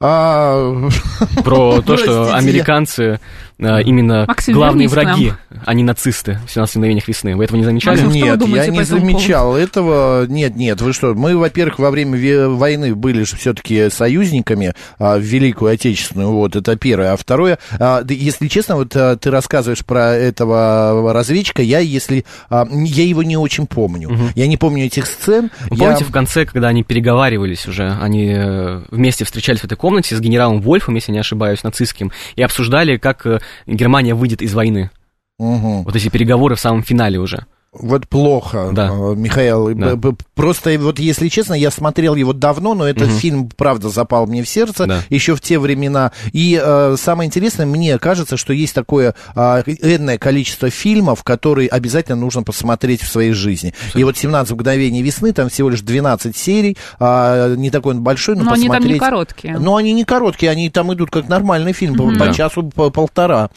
А, 0.00 0.86
Про 1.44 1.80
то, 1.82 1.96
что 1.96 2.34
американцы 2.34 3.20
э, 3.58 3.82
именно 3.82 4.24
Максим, 4.26 4.54
главные 4.54 4.88
враги, 4.88 5.32
а 5.64 5.74
не 5.74 5.82
нацисты 5.82 6.38
в 6.46 6.50
17 6.50 6.76
мгновениях 6.76 7.08
весны. 7.08 7.36
Вы 7.36 7.44
этого 7.44 7.56
не 7.56 7.64
замечали? 7.64 8.00
Максим, 8.02 8.22
Нет, 8.22 8.38
думаете 8.38 8.66
я 8.66 8.72
не 8.72 8.82
замечал 8.84 9.56
этого. 9.56 10.26
Нет, 10.26 10.56
нет, 10.56 10.80
вы 10.80 10.92
что? 10.92 11.14
Мы, 11.14 11.36
во-первых, 11.36 11.78
во 11.78 11.90
время 11.90 12.48
войны 12.48 12.94
были 12.94 13.22
же 13.24 13.36
все-таки 13.36 13.90
союзниками 13.90 14.74
а, 14.98 15.18
в 15.18 15.22
Великую 15.22 15.72
Отечественную, 15.72 16.30
вот, 16.30 16.56
это 16.56 16.76
первое. 16.76 17.12
А 17.12 17.16
второе, 17.16 17.58
а, 17.78 18.02
да, 18.02 18.14
если 18.14 18.48
честно, 18.48 18.76
вот 18.76 18.94
а, 18.94 19.16
ты 19.16 19.30
рассказываешь 19.30 19.84
про 19.84 20.14
этого 20.14 21.12
разведчика, 21.12 21.62
я, 21.62 21.78
если, 21.80 22.24
а, 22.50 22.66
я 22.70 23.04
его 23.04 23.22
не 23.22 23.36
очень 23.36 23.66
помню. 23.66 24.16
Я 24.34 24.46
не 24.46 24.56
помню 24.56 24.86
этих 24.86 25.06
сцен. 25.06 25.50
Вы 25.70 25.76
Я- 25.76 25.84
помните, 25.84 26.04
в 26.04 26.12
конце, 26.12 26.44
когда 26.46 26.68
они 26.68 26.84
переговаривались 26.84 27.66
уже, 27.66 27.96
они 28.00 28.32
э, 28.34 28.82
вместе 28.90 29.24
встречались 29.24 29.60
в 29.60 29.64
этой 29.64 29.76
комнате 29.76 30.16
с 30.16 30.20
генералом 30.20 30.60
Вольфом, 30.60 30.94
если 30.94 31.12
не 31.12 31.18
ошибаюсь, 31.18 31.62
нацистским, 31.62 32.12
и 32.36 32.42
обсуждали, 32.42 32.96
как 32.96 33.26
э, 33.26 33.40
Германия 33.66 34.14
выйдет 34.14 34.42
из 34.42 34.54
войны. 34.54 34.90
Мгм. 35.38 35.84
Вот 35.84 35.94
эти 35.94 36.08
переговоры 36.08 36.56
в 36.56 36.60
самом 36.60 36.82
финале 36.82 37.18
уже. 37.18 37.46
Вот 37.70 38.08
плохо, 38.08 38.70
Да. 38.72 38.88
э, 38.90 39.14
Михаил. 39.14 39.74
Да. 39.74 39.94
Просто 40.34 40.76
вот, 40.78 40.98
если 40.98 41.28
честно, 41.28 41.52
я 41.52 41.70
смотрел 41.70 42.14
его 42.14 42.32
давно, 42.32 42.72
но 42.74 42.88
этот 42.88 43.08
Мгм. 43.08 43.16
фильм, 43.18 43.48
правда, 43.54 43.90
запал 43.90 44.26
мне 44.26 44.42
в 44.42 44.48
сердце 44.48 44.86
Да. 44.86 45.02
еще 45.10 45.36
в 45.36 45.42
те 45.42 45.58
времена. 45.58 46.12
И 46.32 46.58
э, 46.60 46.96
самое 46.98 47.26
интересное, 47.26 47.66
мне 47.66 47.98
кажется, 47.98 48.38
что 48.38 48.54
есть 48.54 48.74
такое 48.74 49.14
э, 49.36 49.62
энное 49.82 50.16
количество 50.16 50.70
фильмов, 50.70 51.22
которые 51.24 51.68
обязательно 51.68 52.16
нужно 52.16 52.42
посмотреть 52.42 53.02
в 53.02 53.10
своей 53.12 53.32
жизни. 53.32 53.74
И 53.94 54.02
вот 54.02 54.16
«17 54.16 54.54
мгновений 54.54 55.02
весны», 55.02 55.32
там 55.34 55.50
всего 55.50 55.68
лишь 55.68 55.82
12 55.82 56.34
серий, 56.36 56.78
а, 56.98 57.54
не 57.54 57.70
такой 57.70 57.94
он 57.94 58.02
большой, 58.02 58.34
но, 58.36 58.44
Но 58.44 58.52
они 58.52 58.62
там 58.62 58.76
посмотреть... 58.76 58.94
не 58.94 58.98
короткие. 58.98 59.58
Но 59.58 59.76
они 59.76 59.92
не 59.92 60.04
короткие, 60.04 60.50
они 60.52 60.70
там 60.70 60.92
идут 60.94 61.10
как 61.10 61.28
нормальный 61.28 61.74
фильм, 61.74 61.96
по- 61.96 62.08
по 62.18 62.26
Да. 62.26 62.32
часу, 62.32 62.62
по 62.74 62.88
полтора. 62.90 63.50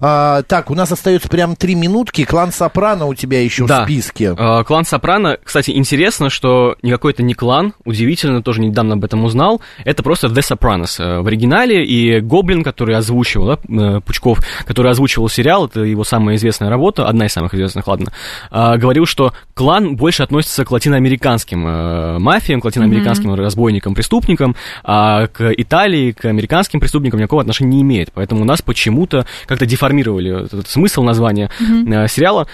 А, 0.00 0.42
так, 0.44 0.70
у 0.70 0.74
нас 0.74 0.90
остается 0.90 1.28
прям 1.28 1.54
три 1.54 1.74
минутки. 1.74 2.24
Клан 2.24 2.50
Сопрано 2.50 3.04
у 3.06 3.14
тебя 3.14 3.42
еще 3.42 3.57
Да. 3.66 3.82
в 3.82 3.84
списке. 3.84 4.34
Э, 4.36 4.64
Клан 4.64 4.84
Сопрано, 4.84 5.38
кстати, 5.42 5.72
интересно, 5.72 6.30
что 6.30 6.76
никакой 6.82 7.12
это 7.12 7.22
не 7.22 7.34
клан, 7.34 7.74
удивительно, 7.84 8.42
тоже 8.42 8.60
недавно 8.60 8.94
об 8.94 9.04
этом 9.04 9.24
узнал, 9.24 9.60
это 9.84 10.02
просто 10.02 10.28
The 10.28 10.40
Sopranos 10.40 11.02
э, 11.02 11.20
в 11.20 11.26
оригинале, 11.26 11.84
и 11.84 12.20
Гоблин, 12.20 12.62
который 12.62 12.96
озвучивал, 12.96 13.46
да, 13.46 13.58
э, 13.68 14.00
Пучков, 14.00 14.40
который 14.66 14.90
озвучивал 14.90 15.28
сериал, 15.28 15.66
это 15.66 15.80
его 15.80 16.04
самая 16.04 16.36
известная 16.36 16.70
работа, 16.70 17.06
одна 17.06 17.26
из 17.26 17.32
самых 17.32 17.54
известных, 17.54 17.86
ладно, 17.86 18.12
э, 18.50 18.76
говорил, 18.76 19.06
что 19.06 19.32
клан 19.54 19.96
больше 19.96 20.22
относится 20.22 20.64
к 20.64 20.70
латиноамериканским 20.70 21.66
э, 21.66 22.18
мафиям, 22.18 22.60
к 22.60 22.64
латиноамериканским 22.64 23.34
разбойникам, 23.34 23.94
преступникам, 23.94 24.56
а 24.84 25.26
к 25.26 25.52
Италии, 25.56 26.12
к 26.12 26.24
американским 26.24 26.80
преступникам 26.80 27.20
никакого 27.20 27.42
отношения 27.42 27.76
не 27.76 27.82
имеет, 27.82 28.12
поэтому 28.12 28.42
у 28.42 28.44
нас 28.44 28.62
почему-то 28.62 29.26
как-то 29.46 29.66
деформировали 29.66 30.44
этот 30.44 30.68
смысл 30.68 31.02
названия 31.02 31.50
э, 31.60 32.08
сериала. 32.08 32.46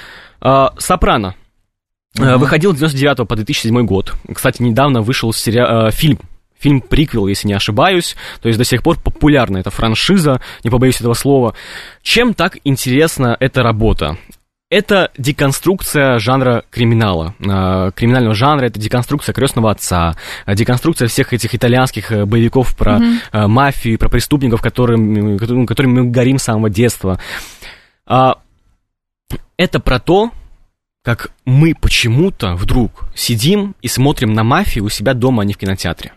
Э, 0.44 0.68
Сопрано. 0.78 1.34
Э, 2.18 2.36
Выходил 2.36 2.72
с 2.72 2.76
99 2.76 3.26
по 3.26 3.34
2007 3.36 3.84
год. 3.86 4.14
Кстати, 4.32 4.62
недавно 4.62 5.00
вышел 5.02 5.32
сери- 5.32 5.88
э, 5.88 5.90
фильм. 5.90 6.18
Фильм 6.58 6.80
приквел, 6.80 7.26
если 7.26 7.48
не 7.48 7.54
ошибаюсь. 7.54 8.16
То 8.40 8.48
есть 8.48 8.58
до 8.58 8.64
сих 8.64 8.82
пор 8.82 8.98
популярна 8.98 9.58
эта 9.58 9.70
франшиза, 9.70 10.40
не 10.62 10.70
побоюсь 10.70 11.00
этого 11.00 11.14
слова. 11.14 11.54
Чем 12.02 12.32
так 12.34 12.58
интересна 12.64 13.36
эта 13.40 13.62
работа? 13.62 14.16
Это 14.70 15.10
деконструкция 15.18 16.18
жанра 16.18 16.64
криминала. 16.70 17.34
Криминального 17.94 18.34
жанра, 18.34 18.64
это 18.66 18.80
деконструкция 18.80 19.32
крестного 19.32 19.70
отца, 19.70 20.16
деконструкция 20.46 21.06
всех 21.08 21.32
этих 21.32 21.54
итальянских 21.54 22.10
э, 22.10 22.24
боевиков 22.24 22.74
про 22.76 22.98
э, 23.32 23.46
мафию, 23.46 23.98
про 23.98 24.08
преступников, 24.08 24.62
которым, 24.62 25.38
которым- 25.38 25.66
которыми 25.66 26.00
мы 26.00 26.10
горим 26.10 26.38
с 26.38 26.44
самого 26.44 26.70
детства. 26.70 27.20
А, 28.06 28.36
Это 29.56 29.80
про 29.80 29.98
то, 29.98 30.30
как 31.02 31.30
мы 31.44 31.74
почему-то 31.74 32.54
вдруг 32.54 33.06
сидим 33.14 33.74
и 33.82 33.88
смотрим 33.88 34.32
на 34.32 34.42
мафию 34.42 34.84
у 34.84 34.88
себя 34.88 35.14
дома, 35.14 35.42
а 35.42 35.44
не 35.44 35.52
в 35.52 35.58
кинотеатре. 35.58 36.12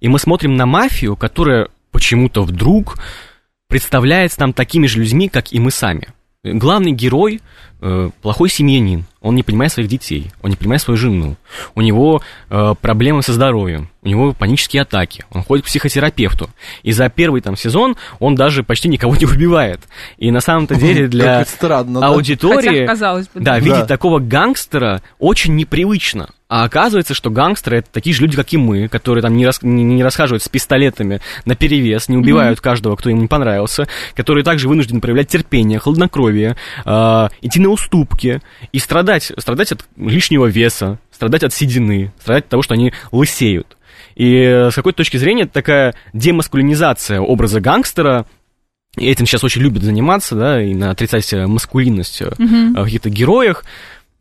И 0.00 0.08
мы 0.08 0.18
смотрим 0.18 0.56
на 0.56 0.66
мафию, 0.66 1.16
которая 1.16 1.68
почему-то 1.90 2.42
вдруг 2.42 2.98
представляется 3.68 4.40
нам 4.40 4.52
такими 4.52 4.86
же 4.86 5.00
людьми, 5.00 5.28
как 5.28 5.52
и 5.52 5.58
мы 5.58 5.70
сами. 5.70 6.08
Главный 6.42 6.92
герой 6.92 7.40
э, 7.80 8.10
плохой 8.22 8.48
семьянин, 8.48 9.04
он 9.20 9.34
не 9.34 9.42
понимает 9.42 9.72
своих 9.72 9.88
детей, 9.88 10.30
он 10.42 10.50
не 10.50 10.56
понимает 10.56 10.82
свою 10.82 10.96
жену, 10.96 11.36
у 11.74 11.80
него 11.82 12.22
э, 12.48 12.74
проблемы 12.80 13.22
со 13.22 13.32
здоровьем, 13.32 13.90
у 14.02 14.08
него 14.08 14.32
панические 14.32 14.82
атаки, 14.82 15.24
он 15.30 15.42
ходит 15.42 15.64
к 15.64 15.68
психотерапевту. 15.68 16.48
И 16.82 16.92
за 16.92 17.08
первый 17.10 17.42
там 17.42 17.54
сезон 17.56 17.96
он 18.18 18.34
даже 18.34 18.62
почти 18.62 18.88
никого 18.88 19.14
не 19.16 19.26
убивает. 19.26 19.80
И 20.16 20.30
на 20.30 20.40
самом-то 20.40 20.74
деле 20.76 21.06
для 21.08 21.44
странно, 21.44 22.00
да? 22.00 22.06
аудитории... 22.08 22.68
Хотя, 22.80 22.86
казалось 22.86 23.26
бы, 23.28 23.40
Да, 23.40 23.52
да. 23.52 23.58
видеть 23.58 23.80
Да. 23.80 23.86
такого 23.86 24.18
гангстера 24.20 25.02
очень 25.18 25.54
непривычно. 25.56 26.30
А 26.48 26.64
оказывается, 26.64 27.14
что 27.14 27.30
гангстеры 27.30 27.78
это 27.78 27.88
такие 27.92 28.12
же 28.12 28.22
люди, 28.22 28.34
как 28.36 28.52
и 28.52 28.56
мы, 28.56 28.88
которые 28.88 29.22
там 29.22 29.36
не, 29.36 29.46
рас- 29.46 29.62
не, 29.62 29.84
не 29.84 30.02
расхаживают 30.02 30.42
с 30.42 30.48
пистолетами 30.48 31.20
на 31.44 31.54
перевес, 31.54 32.08
не 32.08 32.16
убивают 32.16 32.60
каждого, 32.60 32.96
кто 32.96 33.08
им 33.08 33.20
не 33.20 33.28
понравился, 33.28 33.86
которые 34.16 34.42
также 34.42 34.66
вынуждены 34.68 35.00
проявлять 35.00 35.28
терпение, 35.28 35.78
хладнокровие, 35.78 36.56
э, 36.84 37.28
идти 37.42 37.60
на 37.60 37.68
уступки 37.68 38.40
и 38.72 38.78
страдать, 38.80 39.09
страдать 39.18 39.72
от 39.72 39.84
лишнего 39.96 40.46
веса, 40.46 40.98
страдать 41.10 41.42
от 41.42 41.52
седины, 41.52 42.12
страдать 42.20 42.44
от 42.44 42.50
того, 42.50 42.62
что 42.62 42.74
они 42.74 42.92
лысеют. 43.12 43.76
И 44.14 44.34
э, 44.34 44.70
с 44.70 44.74
какой-то 44.74 44.98
точки 44.98 45.16
зрения 45.16 45.42
это 45.42 45.52
такая 45.52 45.94
демаскулинизация 46.12 47.20
образа 47.20 47.60
гангстера, 47.60 48.26
и 48.96 49.06
этим 49.06 49.26
сейчас 49.26 49.44
очень 49.44 49.62
любят 49.62 49.82
заниматься, 49.82 50.34
да, 50.34 50.62
и 50.62 50.74
на 50.74 50.90
отрицать 50.90 51.32
э, 51.32 51.46
маскулинность 51.46 52.22
э, 52.22 52.30
в 52.38 52.84
каких-то 52.84 53.10
героях. 53.10 53.64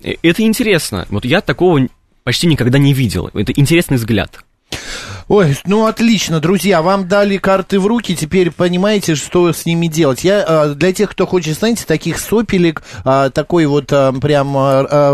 И 0.01 0.17
Это 0.21 0.43
интересно. 0.43 1.05
Вот 1.09 1.25
я 1.25 1.41
такого 1.41 1.87
почти 2.23 2.47
никогда 2.47 2.77
не 2.77 2.93
видел. 2.93 3.29
Это 3.33 3.51
интересный 3.53 3.97
взгляд. 3.97 4.39
Ой, 5.29 5.55
ну 5.67 5.85
отлично, 5.85 6.39
друзья, 6.39 6.81
вам 6.81 7.07
дали 7.07 7.37
карты 7.37 7.79
в 7.79 7.85
руки, 7.85 8.15
теперь 8.15 8.49
понимаете, 8.49 9.13
что 9.13 9.53
с 9.53 9.63
ними 9.63 9.85
делать. 9.85 10.23
Я 10.23 10.43
а, 10.43 10.73
для 10.73 10.91
тех, 10.91 11.11
кто 11.11 11.27
хочет, 11.27 11.55
знаете, 11.55 11.85
таких 11.85 12.17
сопелек, 12.17 12.81
а, 13.05 13.29
такой 13.29 13.67
вот 13.67 13.93
а, 13.93 14.11
прям 14.11 14.47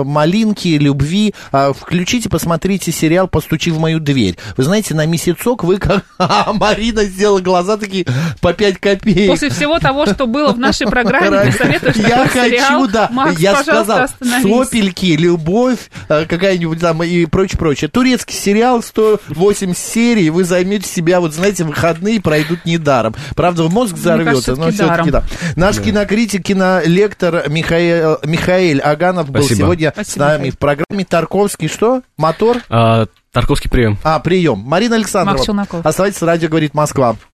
малинки, 0.07 0.69
любви, 0.69 1.33
включите, 1.51 2.29
посмотрите 2.29 2.93
сериал 2.93 3.27
«Постучи 3.27 3.71
в 3.71 3.79
мою 3.79 3.99
дверь». 3.99 4.37
Вы 4.55 4.63
знаете, 4.63 4.95
на 4.95 5.05
месяцок 5.05 5.65
вы 5.65 5.79
как... 5.79 6.05
Марина 6.53 7.03
сделала 7.03 7.41
глаза 7.41 7.75
такие 7.75 8.05
по 8.39 8.53
5 8.53 8.77
копеек. 8.79 9.29
После 9.29 9.49
всего 9.49 9.79
того, 9.79 10.05
что 10.05 10.27
было 10.27 10.53
в 10.53 10.57
нашей 10.57 10.87
программе, 10.87 11.51
ты 11.51 11.57
советуешь 11.57 11.97
Я 11.97 12.25
сериал? 12.29 12.79
хочу, 12.79 12.87
да. 12.93 13.09
Макс, 13.11 13.37
я 13.37 13.61
сказал, 13.61 14.03
остановись. 14.03 14.69
сопельки, 14.69 15.17
любовь, 15.17 15.89
какая-нибудь 16.07 16.79
там 16.79 17.03
и 17.03 17.25
прочее, 17.25 17.59
прочее. 17.59 17.89
Турецкий 17.89 18.33
сериал, 18.33 18.81
108 18.81 19.73
серий, 19.75 20.04
двери, 20.05 20.25
и 20.25 20.29
вы 20.29 20.43
займете 20.43 20.87
себя, 20.87 21.19
вот 21.19 21.33
знаете, 21.33 21.63
выходные 21.63 22.21
пройдут 22.21 22.65
недаром. 22.65 23.15
Правда, 23.35 23.63
в 23.63 23.73
мозг 23.73 23.95
взорвется, 23.95 24.55
кажется, 24.55 24.55
но 24.55 24.71
все-таки 24.71 25.11
да. 25.11 25.23
Наш 25.55 25.79
кинокритик, 25.79 26.43
кинолектор 26.43 27.49
Михаил, 27.49 28.19
Михаил 28.23 28.81
Аганов 28.83 29.29
был 29.29 29.41
Спасибо. 29.41 29.59
сегодня 29.59 29.89
с 29.91 29.93
Спасибо, 29.93 30.25
нами 30.25 30.37
Михаил. 30.37 30.53
в 30.53 30.57
программе 30.59 31.05
Тарковский. 31.05 31.67
Что? 31.67 32.01
Мотор? 32.17 32.57
А, 32.69 33.07
Тарковский 33.31 33.69
прием. 33.69 33.97
А, 34.03 34.19
прием. 34.19 34.59
Марина 34.59 34.95
Александровна. 34.95 35.67
Оставайтесь, 35.83 36.21
радио 36.21 36.49
говорит 36.49 36.73
Москва. 36.73 37.15